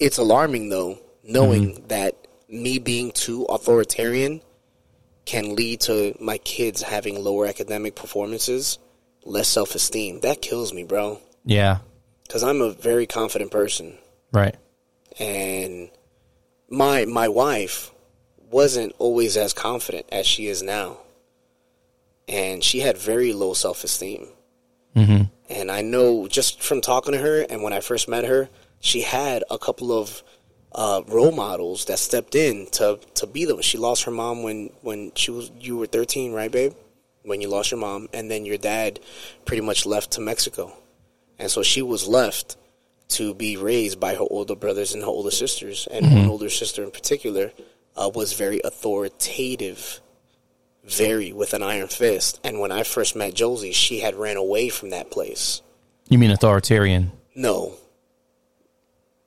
[0.00, 2.14] it's alarming though, knowing that
[2.48, 4.40] me being too authoritarian
[5.24, 8.78] can lead to my kids having lower academic performances,
[9.24, 10.20] less self esteem.
[10.20, 11.20] That kills me, bro.
[11.44, 11.78] yeah,
[12.26, 13.98] Because I'm a very confident person
[14.32, 14.56] right.
[15.18, 15.90] and
[16.70, 17.90] my my wife
[18.50, 20.96] wasn't always as confident as she is now
[22.26, 24.26] and she had very low self-esteem
[24.94, 28.48] hmm and i know just from talking to her and when i first met her
[28.80, 30.22] she had a couple of
[30.72, 34.70] uh, role models that stepped in to to be them she lost her mom when
[34.82, 36.74] when she was you were 13 right babe
[37.22, 39.00] when you lost your mom and then your dad
[39.44, 40.72] pretty much left to mexico
[41.38, 42.56] and so she was left
[43.08, 46.82] to be raised by her older brothers and her older sisters, and one older sister
[46.84, 47.52] in particular
[47.96, 50.00] uh, was very authoritative,
[50.84, 52.38] very with an iron fist.
[52.44, 55.62] And when I first met Josie, she had ran away from that place.
[56.08, 57.12] You mean authoritarian?
[57.34, 57.74] No,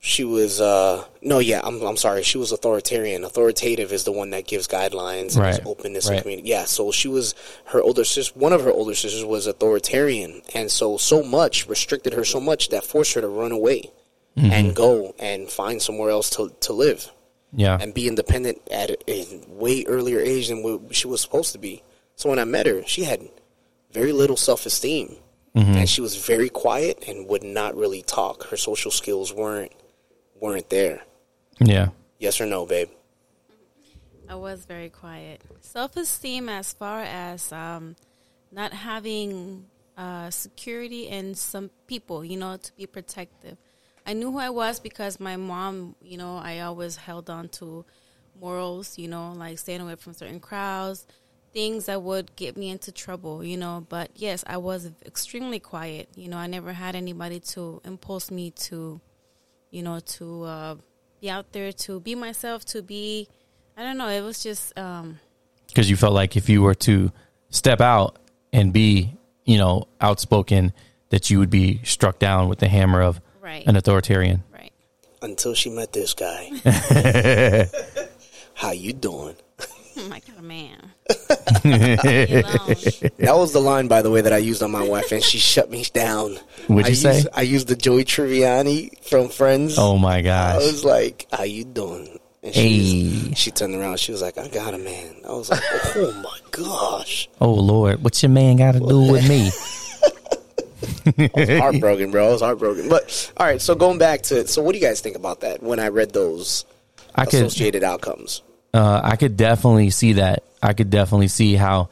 [0.03, 0.59] she was.
[0.59, 1.79] Uh, no, yeah, I'm.
[1.83, 2.23] I'm sorry.
[2.23, 3.23] She was authoritarian.
[3.23, 6.15] Authoritative is the one that gives guidelines and Right, is openness right.
[6.15, 6.49] and community.
[6.49, 7.35] Yeah, so she was.
[7.65, 12.13] Her older sister, one of her older sisters, was authoritarian, and so so much restricted
[12.13, 13.91] her so much that forced her to run away
[14.37, 14.51] Mm-hmm.
[14.51, 17.11] and go and find somewhere else to to live
[17.53, 21.51] Yeah, and be independent at a, a way earlier age than what she was supposed
[21.51, 21.83] to be.
[22.15, 23.21] So when I met her, she had
[23.91, 25.17] very little self esteem,
[25.53, 25.73] Mm-hmm.
[25.79, 28.43] and she was very quiet and would not really talk.
[28.47, 29.73] Her social skills weren't
[30.41, 31.03] weren't there.
[31.59, 31.89] yeah,
[32.19, 32.89] Yes or no, babe?
[34.27, 35.41] I was very quiet.
[35.61, 37.95] Self esteem, as far as um,
[38.51, 39.65] not having
[39.97, 43.57] uh, security in some people, you know, to be protective.
[44.05, 47.85] I knew who I was because my mom, you know, I always held on to
[48.39, 51.05] morals, you know, like staying away from certain crowds,
[51.53, 53.85] things that would get me into trouble, you know.
[53.89, 56.09] But yes, I was extremely quiet.
[56.15, 58.99] You know, I never had anybody to impulse me to,
[59.71, 60.75] you know, to uh,
[61.19, 63.27] be out there, to be myself, to be.
[63.75, 64.09] I don't know.
[64.09, 65.19] It was just um,
[65.67, 67.11] because you felt like if you were to
[67.49, 68.17] step out
[68.53, 69.15] and be,
[69.45, 70.73] you know, outspoken,
[71.09, 74.43] that you would be struck down with the hammer of right, an authoritarian.
[74.53, 74.71] right.
[75.21, 76.51] Until she met this guy.
[78.53, 79.35] How you doing?
[79.97, 80.91] Oh got a man.
[81.63, 82.75] Leave me alone.
[83.17, 85.37] That was the line, by the way, that I used on my wife, and she
[85.37, 86.37] shut me down.
[86.67, 87.15] What'd I you say?
[87.15, 89.75] Used, I used the Joey Tribbiani from Friends.
[89.77, 90.55] Oh my gosh!
[90.55, 93.99] I was like, "How you doing?" And she, Hey, she turned around.
[93.99, 95.61] She was like, "I got a man." I was like,
[95.95, 99.51] "Oh my gosh!" oh Lord, what's your man got to do with me?
[101.05, 102.27] I was heartbroken, bro.
[102.27, 102.89] I was heartbroken.
[102.89, 105.61] But all right, so going back to so, what do you guys think about that?
[105.61, 106.65] When I read those
[107.15, 108.41] I could, associated outcomes,
[108.73, 110.43] uh, I could definitely see that.
[110.61, 111.89] I could definitely see how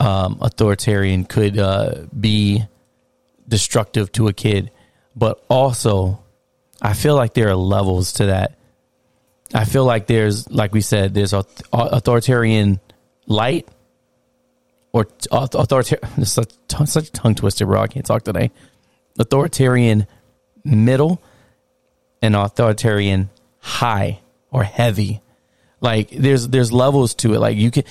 [0.00, 2.64] um, authoritarian could uh, be
[3.46, 4.70] destructive to a kid,
[5.14, 6.20] but also
[6.80, 8.56] I feel like there are levels to that.
[9.52, 11.32] I feel like there's, like we said, there's
[11.72, 12.80] authoritarian
[13.26, 13.68] light
[14.92, 16.24] or authoritarian.
[16.24, 16.52] Such,
[16.86, 17.82] such a tongue twister, bro.
[17.82, 18.50] I can't talk today.
[19.18, 20.06] Authoritarian
[20.64, 21.22] middle
[22.20, 24.20] and authoritarian high
[24.50, 25.20] or heavy.
[25.84, 27.40] Like there's there's levels to it.
[27.40, 27.84] Like you can,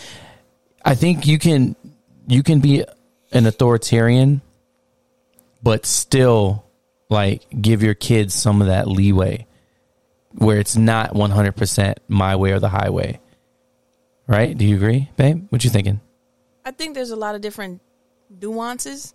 [0.84, 1.76] I think you can
[2.28, 2.84] you can be
[3.32, 4.42] an authoritarian,
[5.62, 6.66] but still
[7.12, 9.46] like give your kids some of that leeway
[10.32, 13.20] where it's not 100% my way or the highway.
[14.26, 14.58] Right?
[14.58, 15.46] Do you agree, babe?
[15.52, 16.02] What you thinking?
[16.66, 17.80] I think there's a lot of different
[18.42, 19.14] nuances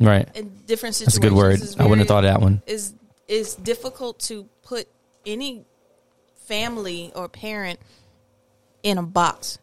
[0.00, 0.28] Right.
[0.34, 1.14] in different situations.
[1.14, 1.60] That's a good word.
[1.60, 2.62] It's I wouldn't have thought of that one.
[2.66, 2.94] Is
[3.28, 4.88] it's difficult to put
[5.24, 5.64] any
[6.46, 7.78] family or parent
[8.82, 9.58] in a box,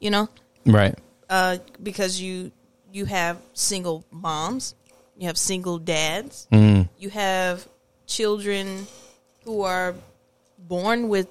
[0.00, 0.28] you know,
[0.64, 0.94] Right.
[1.30, 2.52] uh, because you
[2.92, 4.74] you have single moms,
[5.18, 6.88] you have single dads, Mm.
[6.98, 7.66] you have
[8.06, 8.86] children
[9.44, 9.94] who are
[10.58, 11.28] born with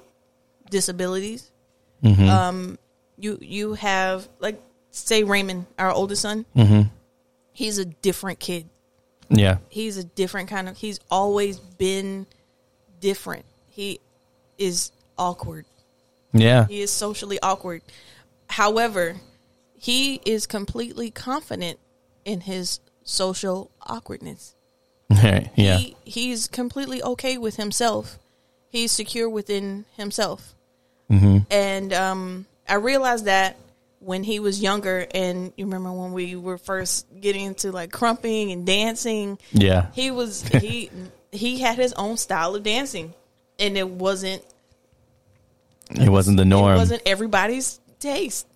[0.69, 1.49] disabilities.
[2.03, 2.29] Mm-hmm.
[2.29, 2.77] Um,
[3.17, 4.61] you you have like
[4.91, 6.45] say Raymond, our oldest son.
[6.55, 6.81] Mm-hmm.
[7.53, 8.69] He's a different kid.
[9.29, 9.57] Yeah.
[9.69, 10.77] He's a different kind of.
[10.77, 12.27] He's always been
[12.99, 13.45] different.
[13.69, 13.99] He
[14.57, 15.65] is awkward.
[16.35, 16.67] Yeah.
[16.67, 17.81] He is socially awkward.
[18.49, 19.15] However,
[19.77, 21.79] he is completely confident
[22.25, 24.55] in his social awkwardness.
[25.09, 25.77] yeah.
[25.77, 28.19] He, he's completely okay with himself.
[28.69, 30.53] He's secure within himself.
[31.09, 31.39] Mm-hmm.
[31.49, 33.57] And um, I realized that
[33.99, 38.51] when he was younger, and you remember when we were first getting into like crumping
[38.51, 39.87] and dancing, Yeah.
[39.93, 40.89] he was he
[41.31, 43.13] he had his own style of dancing,
[43.57, 44.43] and it wasn't
[45.99, 46.73] It wasn't the norm.
[46.73, 48.47] it wasn't everybody's taste.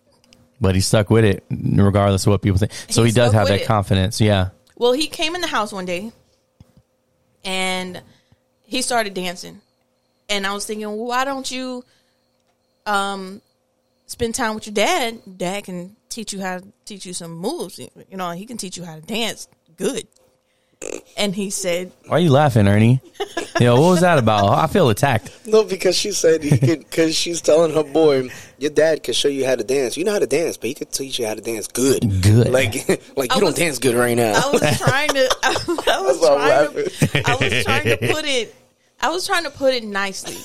[0.61, 2.71] but he stuck with it regardless of what people think.
[2.89, 3.67] So He he, does have that it.
[3.67, 4.19] confidence.
[4.21, 4.49] Yeah.
[4.75, 6.11] Well, he came in the house one day
[7.43, 8.01] and
[8.63, 9.61] he started dancing.
[10.29, 11.83] And I was thinking, well, why don't you
[12.85, 13.41] um
[14.05, 15.19] spend time with your dad?
[15.37, 17.79] Dad can teach you how to teach you some moves.
[17.79, 20.07] You know, he can teach you how to dance good.
[21.17, 23.01] And he said, Why are you laughing, Ernie?
[23.59, 24.47] Yo, what was that about?
[24.49, 25.29] I feel attacked.
[25.45, 26.79] No, because she said he could.
[26.79, 29.97] Because she's telling her boy, your dad could show you how to dance.
[29.97, 32.01] You know how to dance, but he could teach you how to dance good.
[32.21, 32.47] Good.
[32.49, 34.31] Like, like I you don't dance good right now.
[34.33, 37.29] I was trying to I, I was That's why I'm trying to.
[37.29, 38.55] I was trying to put it
[39.01, 40.37] I was trying to put it nicely.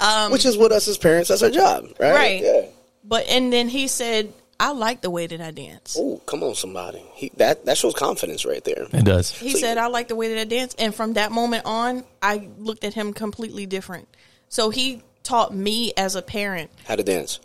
[0.00, 1.28] Um Which is what us as parents.
[1.28, 2.12] That's our job, right?
[2.14, 2.42] Right.
[2.42, 2.62] Yeah.
[3.04, 5.96] but and then he said, I like the way that I dance.
[5.98, 7.02] Oh, come on, somebody.
[7.14, 8.86] He that that shows confidence right there.
[8.92, 9.30] It does.
[9.30, 10.74] He So- said, I like the way that I dance.
[10.78, 14.08] And from that moment on, I looked at him completely different.
[14.48, 16.70] So he taught me as a parent.
[16.86, 17.38] How to dance.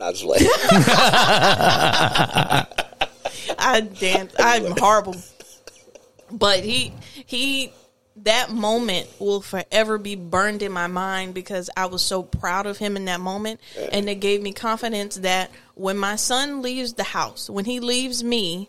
[0.00, 0.40] I just like
[3.58, 4.34] I dance.
[4.38, 5.16] I'm horrible.
[6.32, 6.92] But he,
[7.26, 7.72] he,
[8.24, 12.76] that moment will forever be burned in my mind because I was so proud of
[12.78, 13.60] him in that moment.
[13.92, 18.22] And it gave me confidence that when my son leaves the house, when he leaves
[18.22, 18.68] me,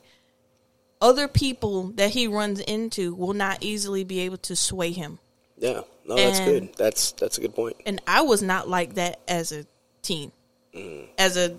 [1.01, 5.19] other people that he runs into will not easily be able to sway him.
[5.57, 5.81] Yeah.
[6.05, 6.75] No, that's And- good.
[6.77, 7.77] That's that's a good point.
[7.85, 9.65] and I was not like that as a
[10.01, 10.31] teen.
[10.75, 11.07] Mm.
[11.17, 11.55] As a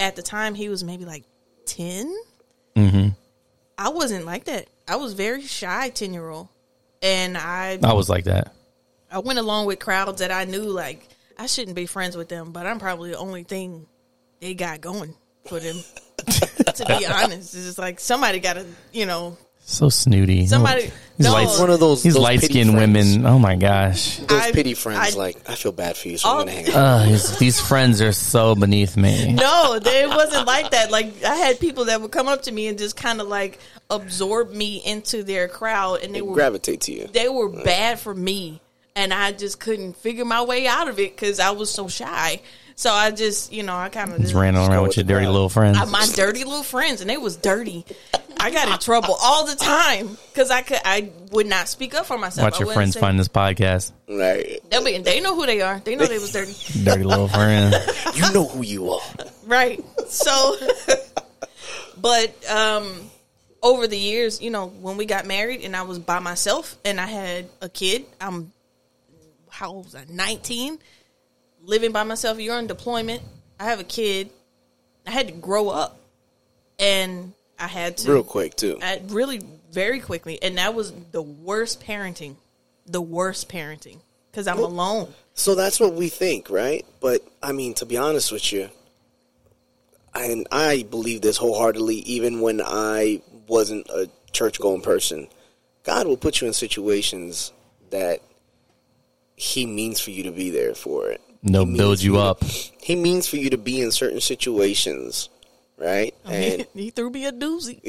[0.00, 1.24] at the time, he was maybe like
[1.66, 2.12] 10
[2.76, 3.08] Mm-hmm.
[3.76, 4.68] I wasn't like that.
[4.86, 6.48] I was very shy ten year old,
[7.02, 8.54] and I I was like that.
[9.10, 11.06] I went along with crowds that I knew like
[11.38, 13.86] I shouldn't be friends with them, but I'm probably the only thing
[14.40, 15.14] they got going
[15.46, 15.76] for them.
[16.18, 19.36] to be honest, it's just like somebody got to you know
[19.70, 20.46] So snooty.
[20.46, 21.32] Somebody- These no.
[21.32, 23.26] light, One of those these those light skinned women.
[23.26, 24.16] Oh my gosh.
[24.18, 26.52] Those I- pity friends, I- like I feel bad for you, so All- I'm gonna
[26.52, 26.74] hang out.
[26.74, 29.32] Uh, these, these friends are so beneath me.
[29.34, 30.90] no, they- it wasn't like that.
[30.90, 33.58] Like I had people that would come up to me and just kind of like
[33.90, 37.08] absorb me into their crowd, and they were Gravitate to you.
[37.12, 38.60] they were bad for me,
[38.96, 42.40] and I just couldn't figure my way out of it because I was so shy.
[42.78, 45.24] So I just, you know, I kind of Just ran around with with your dirty
[45.24, 45.32] crowd.
[45.32, 45.90] little friends.
[45.90, 47.84] my dirty little friends, and they was dirty.
[48.38, 52.06] I got in trouble all the time because I could, I would not speak up
[52.06, 52.44] for myself.
[52.44, 53.90] Watch I your wouldn't friends say- find this podcast.
[54.08, 54.60] Right.
[54.70, 55.80] They'll be, they know who they are.
[55.80, 56.54] They know they was dirty.
[56.84, 57.74] Dirty little friend.
[58.14, 59.00] You know who you are.
[59.44, 60.56] right so
[62.00, 63.10] but um
[63.60, 67.00] over the years you know when we got married and i was by myself and
[67.00, 68.52] i had a kid i'm
[69.50, 70.78] how old was i 19
[71.68, 72.40] living by myself.
[72.40, 73.22] You're on deployment.
[73.60, 74.30] I have a kid.
[75.06, 76.00] I had to grow up.
[76.80, 78.78] And i had to Real quick too.
[78.82, 79.40] I, really
[79.70, 80.42] very quickly.
[80.42, 82.36] And that was the worst parenting.
[82.86, 83.98] The worst parenting.
[84.30, 85.12] Because i'm alone.
[85.34, 86.84] So that's what we think, right?
[87.00, 88.68] But I mean, to be honest with you,
[90.14, 95.28] and I believe this wholeheartedly, even when I wasn't a church going person,
[95.84, 97.52] God will put you in situations
[97.90, 98.20] that
[99.36, 101.20] He means for you to be there for it.
[101.42, 102.44] They'll He build you for up.
[102.44, 105.28] He means for you to be in certain situations,
[105.76, 106.14] right?
[106.24, 107.80] And he threw me a doozy.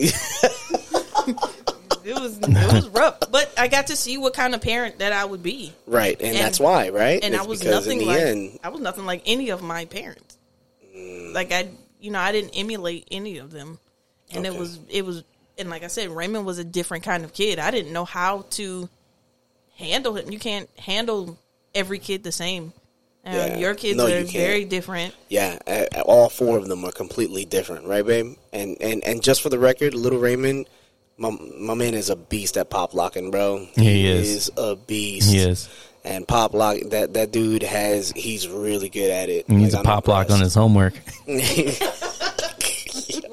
[2.05, 5.13] it was it was rough, but I got to see what kind of parent that
[5.13, 7.23] I would be, right, and, And- that's why, right?
[7.23, 10.37] and It's I was nothing like end, I was nothing like any of my parents.
[10.95, 11.33] Mm.
[11.33, 11.69] Like I,
[11.99, 13.79] you know, I didn't emulate any of them,
[14.31, 15.23] and it was it was,
[15.57, 17.59] and like I said, Raymond was a different kind of kid.
[17.59, 18.89] I didn't know how to
[19.75, 20.31] handle him.
[20.31, 21.37] You can't handle
[21.75, 22.73] every kid the same.
[23.29, 23.57] Um, Yeah.
[23.57, 25.13] Your kids No, are you very different.
[25.29, 28.35] Yeah, a- a- all four of them are completely different, right, babe?
[28.53, 30.67] And and and just for the record, little Raymond,
[31.17, 33.67] my my man is a beast at pop locking, bro.
[33.75, 34.49] He is.
[34.57, 35.31] a beast.
[35.31, 35.69] He is.
[36.05, 39.45] And pop lock that that dude has he's really good at it.
[39.47, 40.93] He needs Like, a I'm pop lock on his homework.
[41.27, 41.41] We're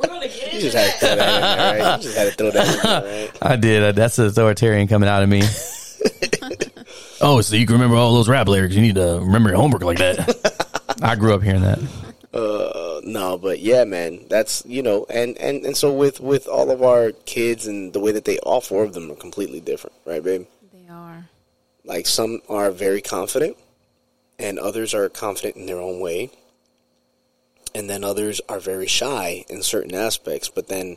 [0.09, 1.97] gonna get You just had to throw that in there, right?
[1.99, 3.39] You just had to throw that in there, right?
[3.53, 3.83] I did.
[3.83, 5.43] Uh, That's the authoritarian coming out of me.
[7.21, 8.75] Oh, so you can remember all those rap lyrics?
[8.75, 10.97] You need to remember your homework like that.
[11.03, 11.79] I grew up hearing that.
[12.33, 16.71] Uh, No, but yeah, man, that's you know, and and and so with with all
[16.73, 19.95] of our kids and the way that they all four of them are completely different,
[20.05, 20.47] right, babe?
[20.73, 21.29] They are.
[21.85, 23.57] Like some are very confident,
[24.41, 26.33] and others are confident in their own way,
[27.77, 30.97] and then others are very shy in certain aspects, but then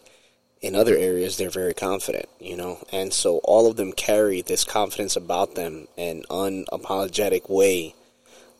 [0.61, 4.63] in other areas they're very confident, you know, and so all of them carry this
[4.63, 7.95] confidence about them and unapologetic way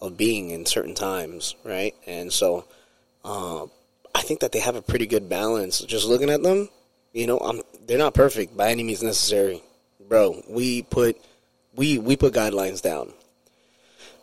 [0.02, 1.94] of being in certain times, right?
[2.08, 2.66] And so
[3.26, 3.70] um,
[4.16, 5.82] I think that they have a pretty good balance.
[5.82, 6.70] Just looking at them,
[7.14, 9.62] you know, I'm, they're not perfect by any means necessary,
[10.08, 10.42] bro.
[10.48, 11.18] We put
[11.76, 13.14] we we put guidelines down.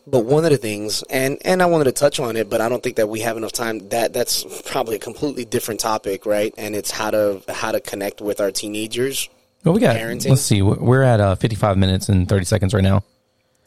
[0.09, 2.69] But one of the things, and and I wanted to touch on it, but I
[2.69, 3.89] don't think that we have enough time.
[3.89, 6.55] That that's probably a completely different topic, right?
[6.57, 9.29] And it's how to how to connect with our teenagers.
[9.65, 9.97] Well, we got.
[9.97, 10.31] Parenting.
[10.31, 10.63] Let's see.
[10.63, 13.03] We're at uh, 55 minutes and 30 seconds right now.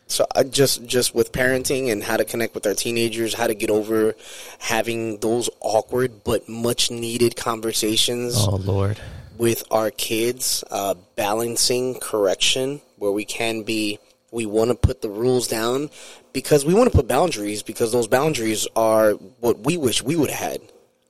[0.08, 3.54] So I just just with parenting and how to connect with our teenagers, how to
[3.54, 4.16] get over
[4.60, 8.98] having those awkward but much needed conversations Oh Lord.
[9.38, 14.00] with our kids, uh, balancing correction where we can be.
[14.32, 15.90] We want to put the rules down
[16.34, 20.30] because we want to put boundaries because those boundaries are what we wish we would
[20.30, 20.62] have had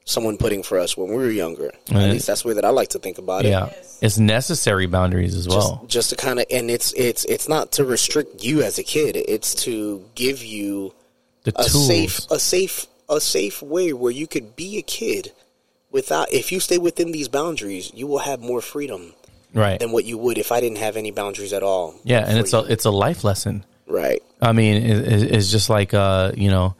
[0.05, 1.71] someone putting for us when we were younger.
[1.91, 3.69] At least that's the way that I like to think about it Yeah,
[4.01, 5.81] it's necessary boundaries as well.
[5.83, 8.83] just, just to kind of and it's it's it's not to restrict you as a
[8.83, 10.93] kid it's to give you
[11.43, 11.87] the a tools.
[11.87, 15.31] safe a safe a safe way where you could be a kid
[15.91, 19.13] without if you stay within these boundaries you will have more freedom
[19.53, 19.79] right?
[19.79, 22.53] than what you would if I didn't have any boundaries at all Yeah, and it's
[22.53, 23.65] a it's a life lesson.
[23.87, 26.75] right I mean, it- it's just like uh, you know,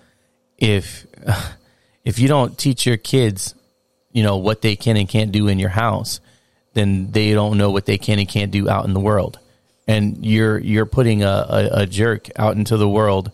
[0.57, 1.05] if
[2.05, 3.53] if you don't teach your kids,
[4.11, 6.19] you know, what they can and can't do in your house,
[6.73, 9.39] then they don't know what they can and can't do out in the world.
[9.87, 13.31] And you're you're putting a, a, a jerk out into the world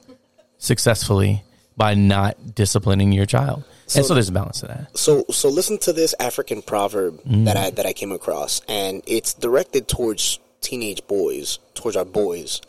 [0.57, 1.43] successfully
[1.77, 3.63] by not disciplining your child.
[3.93, 4.97] And so there's a balance to that.
[4.97, 9.33] so so listen to this African proverb that I that I came across and it's
[9.33, 12.61] directed towards teenage boys towards our boys.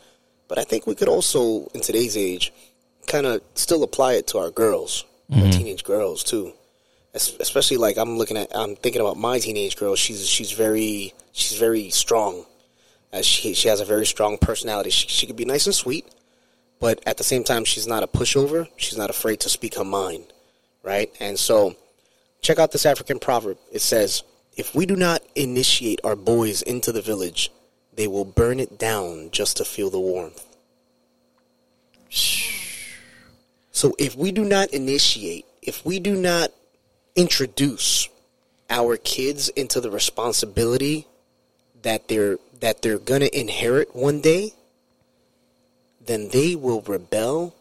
[0.48, 2.52] But I think we could also in today's age
[3.06, 6.52] kind of still apply it to our girls our teenage girls too.
[7.14, 11.58] Especially like I'm looking at I'm thinking about my teenage girl she's she's very she's
[11.58, 12.44] very strong.
[13.12, 14.90] Uh, she she has a very strong personality.
[14.90, 16.06] She, she could be nice and sweet
[16.78, 18.68] but at the same time she's not a pushover.
[18.76, 20.26] She's not afraid to speak her mind
[20.86, 21.12] right?
[21.20, 21.74] And so
[22.40, 23.58] check out this African proverb.
[23.72, 24.22] It says
[24.56, 27.50] if we do not initiate our boys into the village
[27.92, 30.44] they will burn it down just to feel the warmth.
[33.72, 36.52] So if we do not initiate if we do not
[37.16, 38.08] introduce
[38.70, 41.06] our kids into the responsibility
[41.82, 44.52] that they're that they're gonna inherit one day,
[46.04, 47.55] then they will rebel.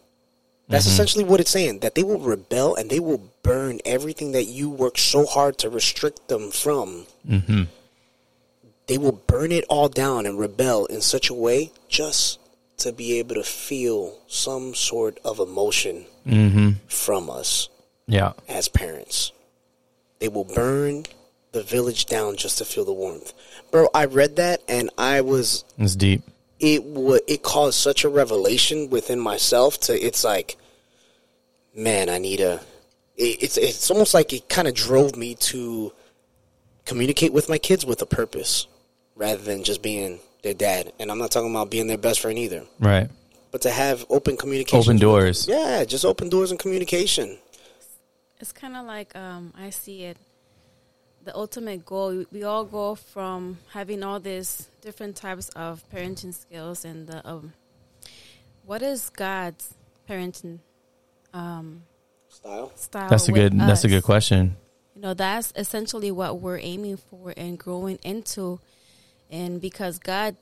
[0.68, 1.78] That's essentially what it's saying.
[1.80, 5.70] That they will rebel and they will burn everything that you work so hard to
[5.70, 7.06] restrict them from.
[7.28, 7.62] Mm-hmm.
[8.88, 12.38] They will burn it all down and rebel in such a way just
[12.78, 16.70] to be able to feel some sort of emotion Mm-hmm.
[16.88, 17.68] from us
[18.08, 18.32] Yeah.
[18.48, 19.30] as parents.
[20.18, 21.04] They will burn
[21.52, 23.32] the village down just to feel the warmth.
[23.70, 26.22] Bro, I read that and I was It's deep.
[26.58, 30.56] It would it caused such a revelation within myself to it's like
[31.74, 32.60] man, I need a
[33.16, 35.92] it, it's it's almost like it kind of drove me to
[36.84, 38.66] communicate with my kids with a purpose
[39.14, 40.92] rather than just being their dad.
[40.98, 43.08] And I'm not talking about being their best friend either, Right.
[43.50, 44.78] but to have open communication.
[44.78, 45.48] Open doors.
[45.48, 47.38] Yeah, just open doors and communication.
[48.38, 50.18] It's kind of like um, I see it.
[51.26, 52.10] The ultimate goal.
[52.10, 57.28] We, we all go from having all these different types of parenting skills, and the
[57.28, 57.52] um,
[58.64, 59.74] what is God's
[60.08, 60.60] parenting
[61.34, 61.82] um,
[62.28, 62.70] Style.
[62.76, 63.10] style?
[63.10, 63.58] That's a with good.
[63.58, 64.56] That's a good question.
[64.94, 68.60] You know, that's essentially what we're aiming for and growing into.
[69.28, 70.36] And because God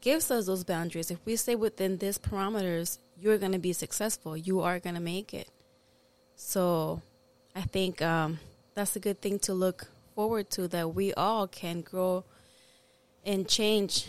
[0.00, 4.38] gives us those boundaries, if we stay within these parameters, you're going to be successful.
[4.38, 5.50] You are going to make it.
[6.34, 7.02] So
[7.54, 8.40] I think um,
[8.74, 9.88] that's a good thing to look
[10.18, 12.24] forward to that we all can grow
[13.24, 14.08] and change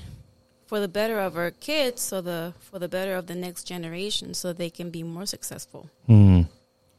[0.66, 4.34] for the better of our kids, so the for the better of the next generation,
[4.34, 5.88] so they can be more successful.
[6.08, 6.42] Hmm.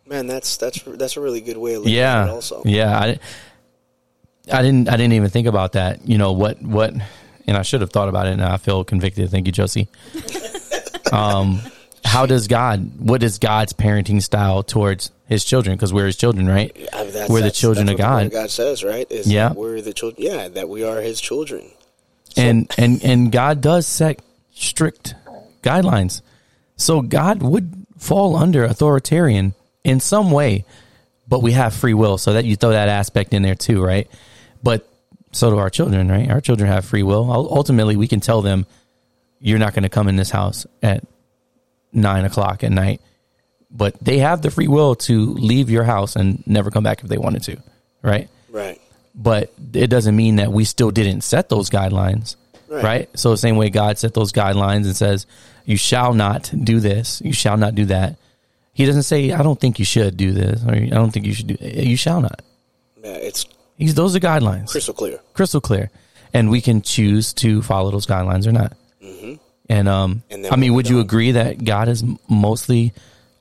[0.07, 2.27] Man, that's that's that's a really good way of looking at it.
[2.27, 2.33] Yeah.
[2.33, 2.97] Also, Yeah.
[3.01, 3.19] I,
[4.53, 4.89] I didn't.
[4.89, 6.07] I didn't even think about that.
[6.07, 6.63] You know what?
[6.63, 6.95] What?
[7.49, 8.35] And I should have thought about it.
[8.35, 9.29] And I feel convicted.
[9.31, 9.89] Thank you, Josie.
[11.13, 11.61] Um,
[12.11, 12.91] how does God?
[12.99, 15.77] What is God's parenting style towards His children?
[15.77, 16.75] Because we're His children, right?
[16.93, 19.07] I mean, we're the children of God, God says, right?
[19.11, 19.49] Is Yeah.
[19.51, 20.27] that we're the children.
[20.27, 21.63] Yeah, that we are His children.
[22.37, 24.21] and and and God does set
[24.53, 25.15] strict
[25.63, 26.23] guidelines.
[26.77, 29.55] So God would fall under authoritarian
[29.85, 30.65] in some way,
[31.29, 34.09] but we have free will, so that you throw that aspect in there too, right?
[34.63, 34.87] But
[35.33, 36.31] so do our children, right?
[36.31, 37.31] Our children have free will.
[37.31, 38.67] Ultimately, we can tell them,
[39.41, 41.05] "You're not going to come in this house at
[41.93, 43.01] nine o'clock at night,"
[43.71, 47.09] but they have the free will to leave your house and never come back if
[47.09, 47.57] they wanted to,
[48.03, 48.29] right?
[48.51, 48.81] Right.
[49.15, 52.37] but it doesn't mean that we still didn't set those guidelines
[52.69, 52.85] Right.
[52.85, 53.09] right.
[53.17, 55.27] so the same way god set those guidelines and says
[55.67, 58.17] you shall not do this you shall not do that
[58.73, 61.35] he doesn't say i don't think you should do this or i don't think you
[61.35, 62.41] should do you shall not
[63.03, 65.19] Yeah, it's He's, those are guidelines crystal clear.
[65.35, 65.91] crystal clear
[66.33, 69.35] and we can choose to follow those guidelines or not mm-hmm.
[69.71, 70.23] And um.
[70.31, 72.93] And i mean would you agree that god is mostly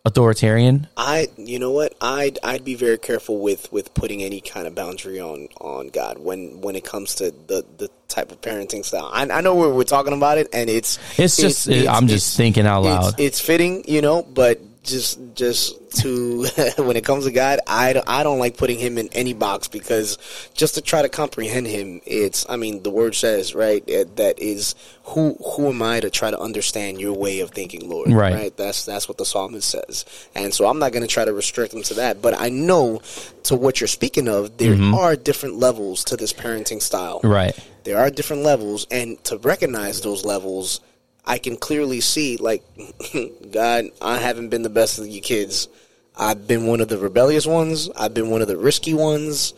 [0.06, 1.94] authoritarian I, you know what?
[2.02, 6.18] I'd I'd be very careful with, with putting any kind of boundary on, on God
[6.20, 9.10] when when it comes to the, the type of parenting style.
[9.12, 12.66] I, I know we're, we're talking about it, and it's It's just- I'm just thinking
[12.66, 13.20] out it's- loud.
[13.20, 14.60] It's, fitting, you know, but
[14.90, 16.46] just just to
[16.78, 19.68] when it comes to God, I don't, I don't like putting him in any box
[19.68, 20.18] because
[20.54, 24.76] just to try to comprehend him, it's I mean the word says right that is
[25.04, 28.12] who who am I to try to understand your way of thinking, Lord?
[28.12, 28.56] Right.
[28.56, 31.74] That's that's what the psalmist says, and so I'm not going to try to restrict
[31.74, 32.22] him to that.
[32.22, 33.02] But I know
[33.44, 34.94] to what you're speaking of, there mm-hmm.
[34.94, 37.22] are different levels to this parenting style.
[37.24, 40.82] right There are different levels, and to recognize those levels,
[41.30, 42.64] I can clearly see, like,
[43.52, 45.70] God, I haven't been the best of you kids.
[46.18, 47.88] I've been one of the rebellious ones.
[47.96, 49.54] I've been one of the risky ones.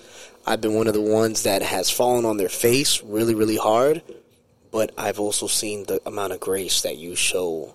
[0.45, 4.03] I've been one of the ones that has fallen on their face really, really hard.
[4.69, 7.73] But I've also seen the amount of grace that you show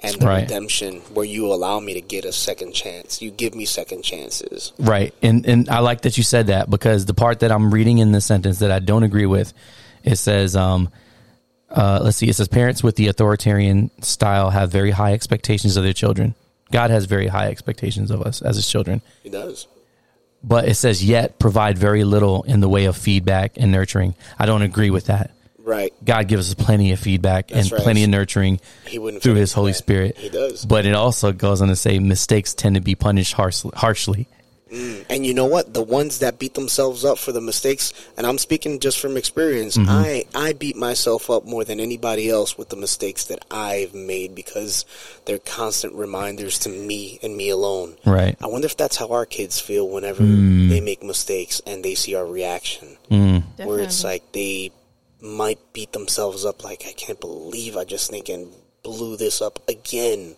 [0.00, 0.42] and the Right.
[0.42, 3.20] redemption where you allow me to get a second chance.
[3.22, 4.72] You give me second chances.
[4.78, 5.12] Right.
[5.22, 8.12] And and I like that you said that because the part that I'm reading in
[8.12, 9.52] this sentence that I don't agree with,
[10.04, 10.90] it says, um,
[11.70, 15.84] uh, let's see, it says parents with the authoritarian style have very high expectations of
[15.84, 16.34] their children.
[16.70, 19.02] God has very high expectations of us as his children.
[19.22, 19.66] He does.
[20.42, 24.14] But it says yet provide very little in the way of feedback and nurturing.
[24.38, 25.32] I don't agree with that.
[25.58, 25.92] Right.
[26.02, 27.82] God gives us plenty of feedback That's and right.
[27.82, 29.78] plenty of nurturing He wouldn't through his Holy that.
[29.78, 30.16] Spirit.
[30.16, 30.64] He does.
[30.64, 34.28] But it also goes on to say mistakes tend to be punished harsh, harshly.
[34.70, 35.72] And you know what?
[35.74, 39.76] The ones that beat themselves up for the mistakes, and I'm speaking just from experience,
[39.76, 39.88] Mm-hmm.
[39.90, 44.34] I, I beat myself up more than anybody else with the mistakes that I've made
[44.34, 44.84] because
[45.24, 47.96] they're constant reminders to me and me alone.
[48.04, 48.36] Right.
[48.42, 50.68] I wonder if that's how our kids feel whenever Mm.
[50.68, 52.96] they make mistakes and they see our reaction.
[53.56, 54.70] Where it's like they
[55.20, 58.52] might beat themselves up like, I can't believe I just thinking
[58.82, 60.36] blew this up again.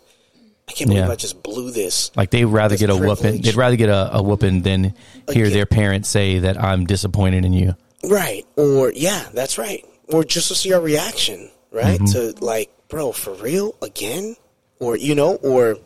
[0.70, 1.10] I can't believe Yeah.
[1.10, 2.12] I just blew this.
[2.16, 3.42] Like they'd rather get a whooping.
[3.42, 4.94] They'd rather get a, a whooping than
[5.32, 5.52] hear Again.
[5.52, 7.74] their parents say that I'm disappointed in you.
[8.04, 8.46] Right.
[8.56, 9.84] Or yeah, that's right.
[10.12, 11.98] Or just to see our reaction, right?
[11.98, 12.36] Mm-hmm.
[12.38, 14.36] To like, bro, for real again?
[14.78, 15.76] Or you know, or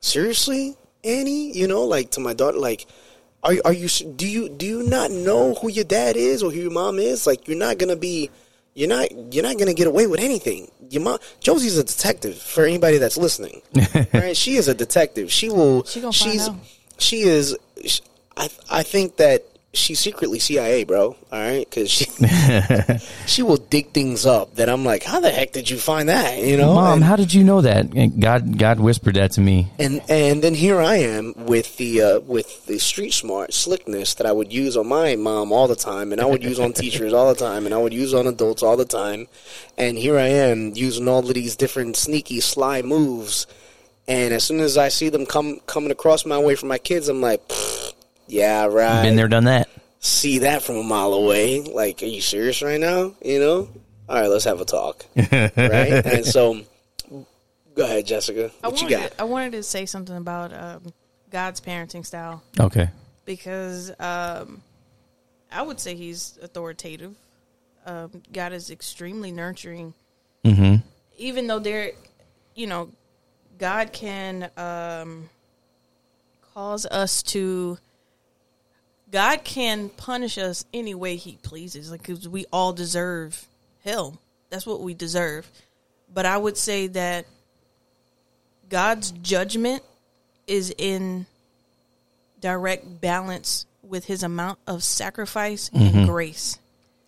[0.00, 2.86] seriously, Annie, you know, like to my daughter like
[3.44, 6.60] are are you do you do you not know who your dad is or who
[6.60, 7.28] your mom is?
[7.28, 8.30] Like you're not going to be
[8.74, 10.70] you're not you're not going to get away with anything.
[10.90, 13.62] Your mom Josie's a detective for anybody that's listening.
[14.12, 14.36] right?
[14.36, 15.30] She is a detective.
[15.32, 16.56] She will She gonna find she's out.
[16.98, 18.00] she is sh
[18.36, 21.16] I I think that she's secretly CIA, bro.
[21.32, 22.04] All right, because she
[23.26, 26.38] she will dig things up that I'm like, how the heck did you find that?
[26.38, 27.86] You know, Mom, and, how did you know that?
[27.94, 29.68] And God, God whispered that to me.
[29.78, 34.26] and and then here I am with the uh, with the street smart slickness that
[34.26, 37.12] I would use on my mom all the time, and I would use on teachers
[37.12, 39.28] all the time, and I would use on adults all the time,
[39.78, 43.46] and here I am using all of these different sneaky sly moves,
[44.06, 47.08] and as soon as I see them come coming across my way from my kids,
[47.08, 47.46] I'm like.
[47.48, 47.91] "Pfft,
[48.32, 49.68] Yeah, right Been there, done that.
[50.00, 51.60] see that from a mile away.
[51.60, 53.12] Like, are you serious right now?
[53.22, 53.68] You know?
[54.08, 55.04] All right, let's have a talk.
[55.14, 55.54] right?
[55.56, 56.62] And so,
[57.74, 58.50] go ahead, Jessica.
[58.64, 59.10] I What you wanted, got?
[59.12, 60.92] to, I wanted to say something about um,
[61.30, 62.88] God's parenting style Okay.
[63.26, 64.62] because um,
[65.52, 67.14] I would say he's authoritative.
[67.84, 69.92] Um, God is extremely nurturing.
[70.44, 70.76] Mm-hmm.
[71.18, 71.92] Even though there,
[72.54, 72.88] you know,
[73.58, 75.28] God can um,
[76.54, 77.76] cause us to.
[79.12, 83.46] God can punish us any way He pleases, like because we all deserve
[83.84, 84.18] hell.
[84.48, 85.48] That's what we deserve.
[86.12, 87.26] But I would say that
[88.70, 89.82] God's judgment
[90.46, 91.26] is in
[92.40, 96.06] direct balance with His amount of sacrifice and mm-hmm.
[96.06, 96.58] grace.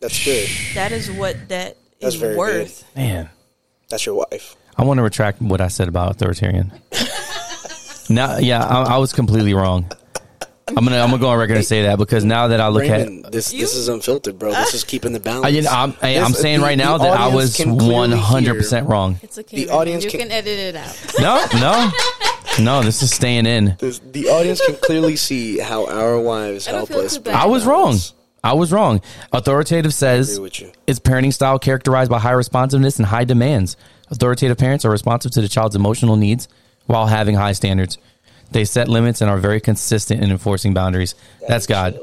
[0.01, 0.49] That's good.
[0.75, 2.85] That is what that That's is very worth.
[2.95, 3.31] Man,
[3.89, 4.57] That's your wife.
[4.77, 6.71] I want to retract what I said about authoritarian.
[8.11, 9.91] now, yeah, I, I was completely wrong.
[10.67, 12.83] I'm gonna I'm gonna go on record and say that because now that I look
[12.83, 14.51] Raymond, at, this this is unfiltered, bro.
[14.51, 15.45] This is keeping the balance.
[15.45, 18.55] I, you know, I'm, I, I'm This- saying the- right now that I was 100
[18.55, 19.19] percent wrong.
[19.23, 19.57] It's okay.
[19.57, 19.79] The Raymond.
[19.81, 20.97] audience you can- can edit it out.
[21.21, 21.91] No, no,
[22.65, 22.83] no.
[22.83, 23.77] This is staying in.
[23.79, 27.17] This- the audience can clearly see how our wives I help us.
[27.17, 27.43] too bring bad.
[27.43, 27.97] I was wrong.
[28.43, 29.03] I was wrong.
[29.33, 33.77] Authoritative says agree its parenting style characterized by high responsiveness and high demands.
[34.11, 36.49] Authoritative parents are responsive to the child's emotional needs
[36.87, 37.99] while having high standards.
[38.51, 41.15] They set limits and are very consistent in enforcing boundaries.
[41.49, 41.99] That's God.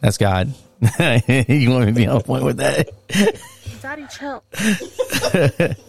[0.00, 0.54] That's God.
[0.80, 2.88] you want me to be on point with that?
[3.82, 4.42] Daddy, chill.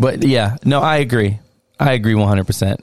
[0.00, 1.38] But yeah, no, I agree.
[1.78, 2.80] I agree 100%.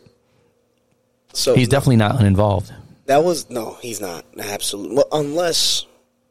[1.34, 2.72] So He's definitely not uninvolved.
[3.06, 4.96] that was no, he's not absolutely.
[4.96, 5.86] Well, unless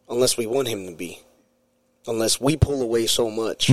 [0.09, 1.21] unless we want him to be,
[2.07, 3.71] unless we pull away so much.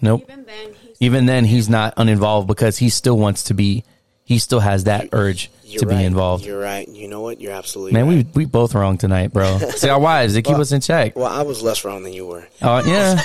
[0.00, 0.22] Nope.
[0.24, 3.84] Even then, he's Even then, he's not uninvolved because he still wants to be,
[4.26, 5.98] he still has that urge You're to right.
[5.98, 6.44] be involved.
[6.44, 6.86] You're right.
[6.88, 7.40] You know what?
[7.40, 8.26] You're absolutely Man, right.
[8.34, 9.58] we we both wrong tonight, bro.
[9.76, 11.14] See our wives, they keep us in check.
[11.14, 12.46] Well, I was less wrong than you were.
[12.60, 13.14] Uh, yeah.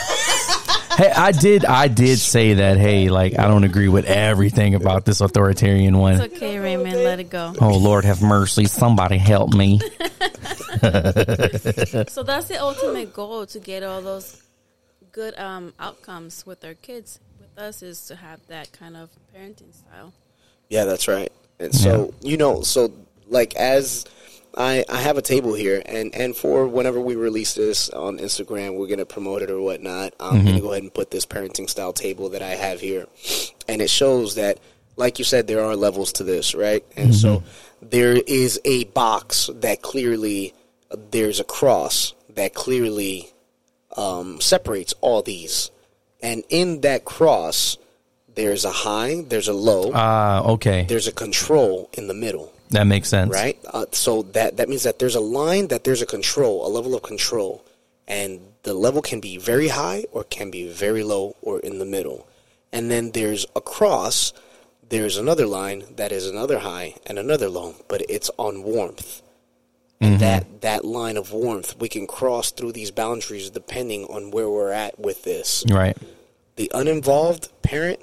[0.96, 2.78] hey, I did I did say that.
[2.78, 6.22] Hey, like I don't agree with everything about this authoritarian one.
[6.22, 6.94] It's okay, Raymond.
[7.04, 7.56] Let it go.
[7.60, 8.66] Oh Lord, have mercy!
[8.66, 9.82] Somebody help me.
[10.82, 14.42] So that's the ultimate goal to get all those
[15.12, 17.20] good um, outcomes with our kids.
[17.40, 20.14] With us is to have that kind of parenting style.
[20.72, 21.30] Yeah, that's right.
[21.60, 22.94] And so you know, so
[23.28, 24.06] like as
[24.56, 28.78] I I have a table here, and and for whenever we release this on Instagram,
[28.78, 30.14] we're gonna promote it or whatnot.
[30.18, 33.06] I'm gonna go ahead and put this parenting style table that I have here,
[33.68, 34.60] and it shows that,
[34.96, 36.86] like you said, there are levels to this, right?
[36.96, 37.44] And so
[37.82, 40.54] there is a box that clearly
[41.12, 43.30] there's a cross that clearly
[43.98, 45.70] um, separates all these,
[46.24, 47.78] and in that cross.
[48.36, 52.86] There's a high, there's a low, Ah, okay, there's a control in the middle, that
[52.86, 53.32] makes sense.
[53.32, 53.58] right?
[53.74, 56.96] Uh, so that that means that there's a line that there's a control, a level
[56.96, 57.64] of control,
[58.08, 61.86] and the level can be very high or can be very low or in the
[61.86, 62.28] middle.
[62.72, 64.32] And then there's across,
[64.88, 69.22] there's another line that is another high and another low, but it's on warmth.
[70.00, 74.50] And that that line of warmth, we can cross through these boundaries depending on where
[74.50, 75.98] we're at with this Right.
[76.56, 78.00] the uninvolved parent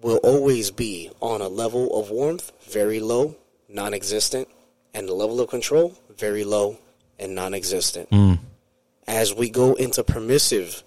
[0.00, 3.36] will always be on a level of warmth very low,
[3.68, 4.48] non existent,
[4.94, 6.78] and the level of control very low
[7.18, 8.10] and non existent.
[8.10, 8.38] Mm.
[9.06, 10.82] As we go into permissive,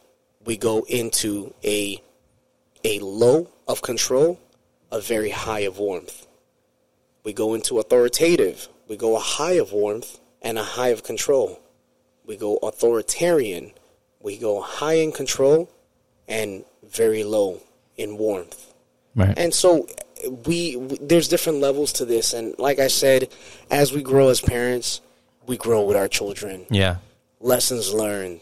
[0.46, 2.02] we go into a
[2.84, 4.40] a low of control,
[4.92, 6.28] a very high of warmth.
[7.24, 11.60] We go into authoritative, we go a high of warmth and a high of control.
[12.26, 13.72] We go authoritarian,
[14.20, 15.70] we go high in control
[16.28, 17.62] and very low
[17.98, 18.71] in warmth.
[19.16, 19.38] Right.
[19.38, 19.88] And so
[20.46, 23.30] we, we there's different levels to this and like I said,
[23.70, 25.02] as we grow as parents,
[25.48, 26.66] we grow with our children.
[26.70, 26.98] yeah.
[27.40, 28.42] Lessons learned,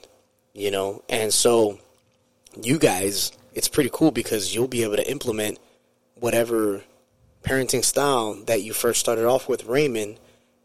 [0.53, 1.03] you know.
[1.07, 1.79] And so
[2.61, 5.57] you guys, it's pretty cool because you'll be able to implement
[6.15, 6.83] whatever
[7.43, 10.17] parenting style that you first started off with Raymond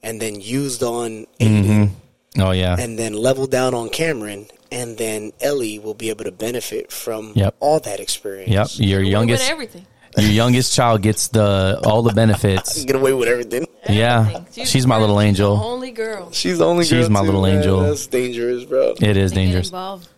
[0.03, 2.41] and then used on Aiden mm-hmm.
[2.43, 2.75] Oh yeah.
[2.79, 7.33] and then leveled down on Cameron and then Ellie will be able to benefit from
[7.37, 7.55] Yep.
[7.61, 8.51] all that experience.
[8.51, 8.89] yep.
[8.89, 9.87] Your With youngest everything.
[10.19, 12.85] Your youngest child gets the all the benefits.
[12.87, 13.67] Get away with everything.
[13.89, 14.29] Yeah.
[14.35, 14.65] Everything.
[14.67, 15.57] She's my little the angel.
[15.63, 16.31] only girl.
[16.33, 17.57] She's the only She's girl my too, little man.
[17.59, 17.81] angel.
[17.81, 18.95] That's dangerous, bro.
[19.01, 19.67] It is They get dangerous.
[19.69, 20.09] involved.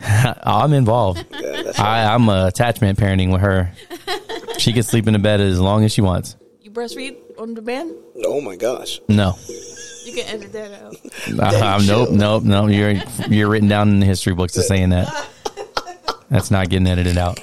[0.04, 1.24] I'm involved.
[1.30, 3.72] Yeah, that's I, I'm a attachment parenting with her.
[4.58, 6.36] She can sleep in the bed as long as she wants.
[6.60, 7.92] You breastfeed on demand.
[8.24, 9.00] oh my gosh.
[9.08, 9.34] No,
[10.04, 10.96] You can edit that out.
[11.62, 12.70] uh, nope, nope, nope.
[12.70, 12.94] You're
[13.28, 15.28] you're written down in the history books as saying that.
[16.30, 17.38] That's not getting edited out.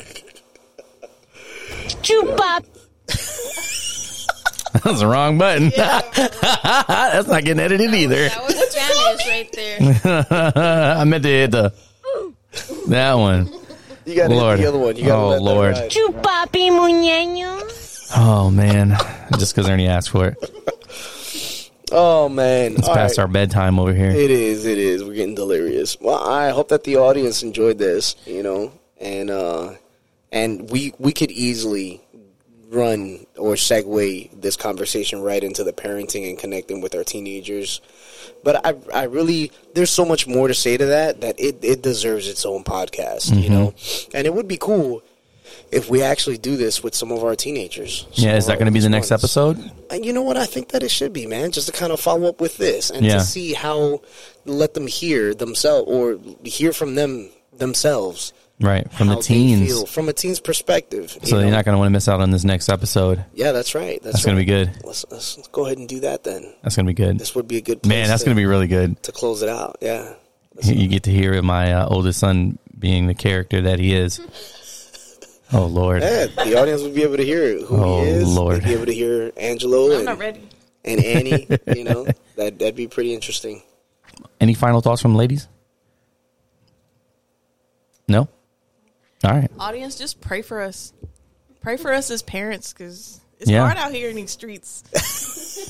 [2.02, 2.64] Chupa.
[4.84, 5.70] That's the wrong button.
[5.76, 8.30] That's not getting edited either.
[8.30, 10.24] That was Spanish right there.
[11.00, 11.74] I meant to hit the
[12.88, 13.50] that one.
[14.06, 14.60] You got to Lord.
[14.60, 14.96] hit the other one.
[14.96, 15.74] You gotta Oh, let that Lord.
[15.74, 15.92] ride.
[15.92, 18.14] Chupapi muñeño.
[18.18, 18.96] Oh man,
[19.38, 20.38] just because Ernie asked for it.
[21.92, 22.74] Oh man.
[22.76, 23.24] It's All past right.
[23.24, 24.12] our bedtime over here.
[24.12, 24.66] It is.
[24.66, 25.04] It is.
[25.04, 25.98] We're getting delirious.
[26.00, 28.16] Well, I hope that the audience enjoyed this.
[28.26, 28.72] You know,
[29.02, 29.74] and uh,
[30.32, 32.02] and we we could easily
[32.72, 37.82] run or segue this conversation right into the parenting and connecting with our teenagers.
[38.44, 41.82] But I I really there's so much more to say to that that it it
[41.82, 43.32] deserves its own podcast.
[43.32, 43.40] Mm-hmm.
[43.40, 43.74] You know,
[44.14, 45.02] and it would be cool.
[45.72, 48.72] If we actually do this with some of our teenagers, Yeah, is that going to
[48.72, 49.58] be the next episode?
[49.90, 50.38] and you know what?
[50.38, 51.52] I think that it should be, man.
[51.52, 53.16] Just to kind of follow up with this and Yeah.
[53.16, 54.02] to see how
[54.46, 58.32] let them hear themselves or hear from them themselves
[58.62, 58.92] Right.
[58.92, 59.68] From how the teens.
[59.68, 61.18] feel from a teen's perspective.
[61.22, 61.44] you So know?
[61.44, 63.24] you're not going to want to miss out on this next episode.
[63.34, 64.02] Yeah, that's right.
[64.04, 64.72] That's, That's going to be good.
[64.84, 66.54] Let's, let's, let's go ahead and do that then.
[66.62, 67.18] That's going to be good.
[67.20, 69.02] This would be a good place Man, that's going to be really good.
[69.04, 69.78] to close it out.
[69.82, 70.14] Yeah.
[70.64, 74.20] You get to hear my uh, oldest son being the character that he is.
[75.52, 76.04] Oh, Lord.
[76.04, 78.36] Yeah, the audience would be able to hear who Oh, he is.
[78.38, 78.58] Lord.
[78.62, 80.48] They'd be able to hear Angelo I'm and, not ready.
[80.86, 81.48] and Annie.
[81.76, 82.06] you know,
[82.36, 83.64] that that'd be pretty interesting.
[84.40, 85.48] Any final thoughts from ladies?
[88.08, 88.28] No?
[89.24, 89.52] All right.
[89.60, 90.94] Audience, just pray for us.
[91.62, 93.66] Pray for us as parents because it's Yeah.
[93.66, 94.84] hard out here in these streets.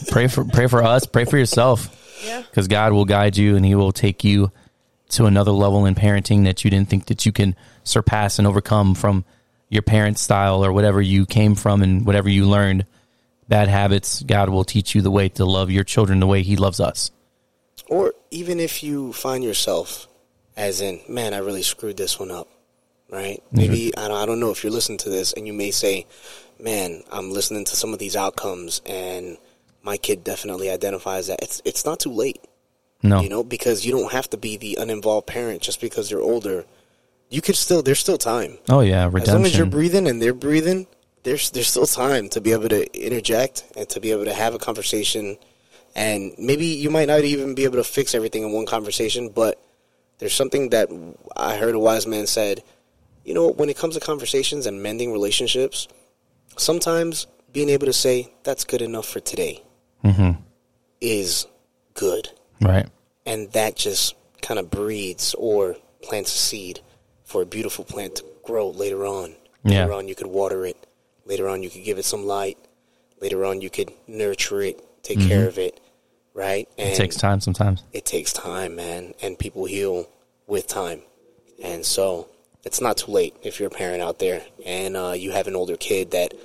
[0.11, 1.05] Pray for pray for us.
[1.05, 1.95] Pray for yourself.
[2.25, 2.41] Yeah.
[2.41, 4.51] because God will guide you and He will take you
[5.09, 8.93] to another level in parenting that you didn't think that you can surpass and overcome
[8.93, 9.23] from
[9.69, 12.85] your parents' style or whatever you came from and whatever you learned.
[13.47, 16.55] Bad habits, God will teach you the way to love your children the way He
[16.57, 17.09] loves us.
[17.87, 20.07] Or even if you find yourself
[20.57, 22.47] as in, man, I really screwed this one up,
[23.09, 23.41] right?
[23.51, 26.05] Maybe I don't, I don't know if you're listening to this and you may say,
[26.59, 29.37] man, I'm listening to some of these outcomes and
[29.83, 31.41] my kid definitely identifies that.
[31.41, 32.41] It's it's not too late.
[33.01, 36.19] No, you know, because you don't have to be the uninvolved parent just because they're
[36.21, 36.65] older.
[37.29, 38.57] You could still, there's still time.
[38.69, 39.29] oh yeah, redemption.
[39.29, 40.87] As long as you're breathing and they're breathing,
[41.23, 44.53] there's there's still time to be able to interject and to be able to have
[44.53, 45.37] a conversation.
[45.95, 49.59] And maybe you might not even be able to fix everything in one conversation, but
[50.19, 50.89] there's something that
[51.35, 52.63] I heard a wise man said.
[53.23, 55.87] You know, when it comes to conversations and mending relationships,
[56.57, 59.63] sometimes being able to say that's good enough for today
[61.01, 61.45] is
[61.93, 62.29] good
[62.61, 62.87] right?
[63.25, 66.79] and that just kind of breeds or plants a seed
[67.25, 69.35] for a beautiful plant to grow later on.
[69.63, 69.81] Yeah.
[69.81, 70.77] Later on, you could water it.
[71.25, 72.57] Later on, you could give it some light.
[73.21, 75.79] Later on, you could nurture it, take care of it,
[76.33, 76.67] right?
[76.77, 76.93] And Mm-hmm.
[76.93, 77.83] It takes time sometimes.
[77.91, 80.09] It takes time, man, and people heal
[80.47, 81.01] with time.
[81.63, 82.29] And so,
[82.69, 85.55] it's not too late if you're a parent out there and uh, you have an
[85.55, 86.35] older kid that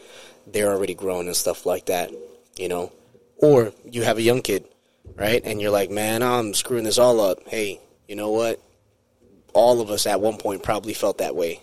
[0.46, 2.10] they're already grown and stuff like that,
[2.56, 2.90] you know,
[3.36, 4.64] or you have a young kid,
[5.16, 5.42] right?
[5.44, 7.46] And you're like, man, I'm screwing this all up.
[7.46, 7.78] Hey,
[8.08, 8.58] you know what?
[9.52, 11.60] All of us at one point probably felt that way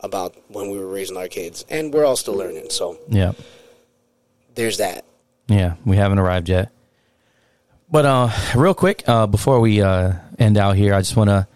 [0.00, 2.68] about when we were raising our kids, and we're all still learning.
[2.68, 3.32] So Yeah,
[4.54, 5.06] there's that.
[5.48, 6.70] yeah, we haven't arrived yet.
[7.90, 11.46] But uh, real quick, uh, before we uh, end out here, I just want to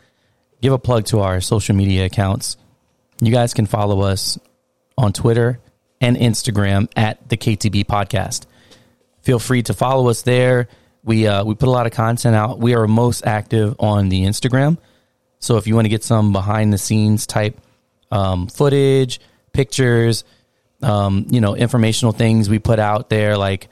[0.60, 2.56] give a plug to our social media accounts.
[3.20, 4.38] You guys can follow us
[4.98, 5.60] on Twitter
[6.00, 8.46] and Instagram at the KTB Podcast.
[9.22, 10.68] Feel free to follow us there.
[11.02, 12.58] We uh, we put a lot of content out.
[12.58, 14.78] We are most active on the Instagram.
[15.38, 17.58] So if you want to get some behind the scenes type
[18.10, 19.20] um, footage,
[19.52, 20.24] pictures,
[20.82, 23.68] um, you know, informational things we put out there, like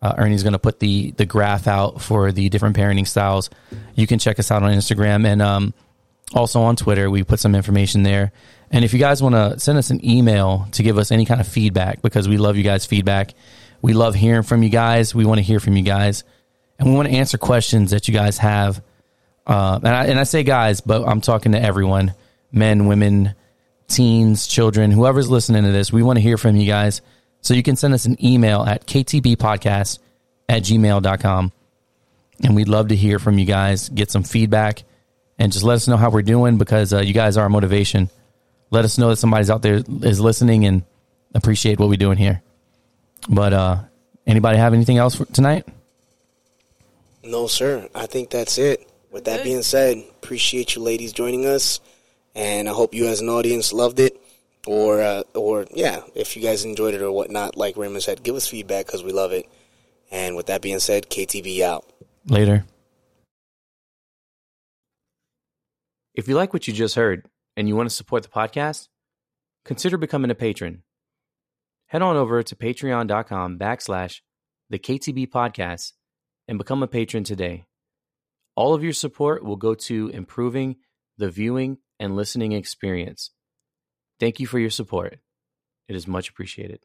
[0.00, 3.50] uh, Ernie's going to put the the graph out for the different parenting styles.
[3.94, 5.74] You can check us out on Instagram and um,
[6.34, 7.10] also on Twitter.
[7.10, 8.32] We put some information there.
[8.70, 11.40] And if you guys want to send us an email to give us any kind
[11.40, 13.34] of feedback, because we love you guys' feedback,
[13.80, 15.14] we love hearing from you guys.
[15.14, 16.24] We want to hear from you guys,
[16.78, 18.82] and we want to answer questions that you guys have.
[19.46, 22.12] Uh, and I and I say guys, but I'm talking to everyone,
[22.52, 23.34] men, women,
[23.86, 25.92] teens, children, whoever's listening to this.
[25.92, 27.00] We want to hear from you guys.
[27.40, 29.98] So you can send us an email at ktbpodcast
[30.48, 31.52] at gmail.com.
[32.44, 34.84] And we'd love to hear from you guys, get some feedback,
[35.38, 38.10] and just let us know how we're doing because uh, you guys are our motivation.
[38.70, 40.82] Let us know that somebody's out there is listening and
[41.34, 42.42] appreciate what we're doing here.
[43.28, 43.78] But uh,
[44.26, 45.66] anybody have anything else for tonight?
[47.22, 47.88] No, sir.
[47.94, 48.88] I think that's it.
[49.10, 51.80] With that being said, appreciate you ladies joining us,
[52.34, 54.20] and I hope you as an audience loved it,
[54.66, 57.56] or uh, or yeah, if you guys enjoyed it or whatnot.
[57.56, 59.46] Like Raymond said, give us feedback because we love it.
[60.10, 61.84] And with that being said, KTB out.
[62.26, 62.64] Later.
[66.18, 68.88] If you like what you just heard and you want to support the podcast,
[69.64, 70.82] consider becoming a patron.
[71.86, 74.20] Head on over to patreon.com backslash
[74.68, 75.92] the KTB podcast
[76.48, 77.66] and become a patron today.
[78.56, 80.78] All of your support will go to improving
[81.18, 83.30] the viewing and listening experience.
[84.18, 85.20] Thank you for your support.
[85.86, 86.80] It is much appreciated.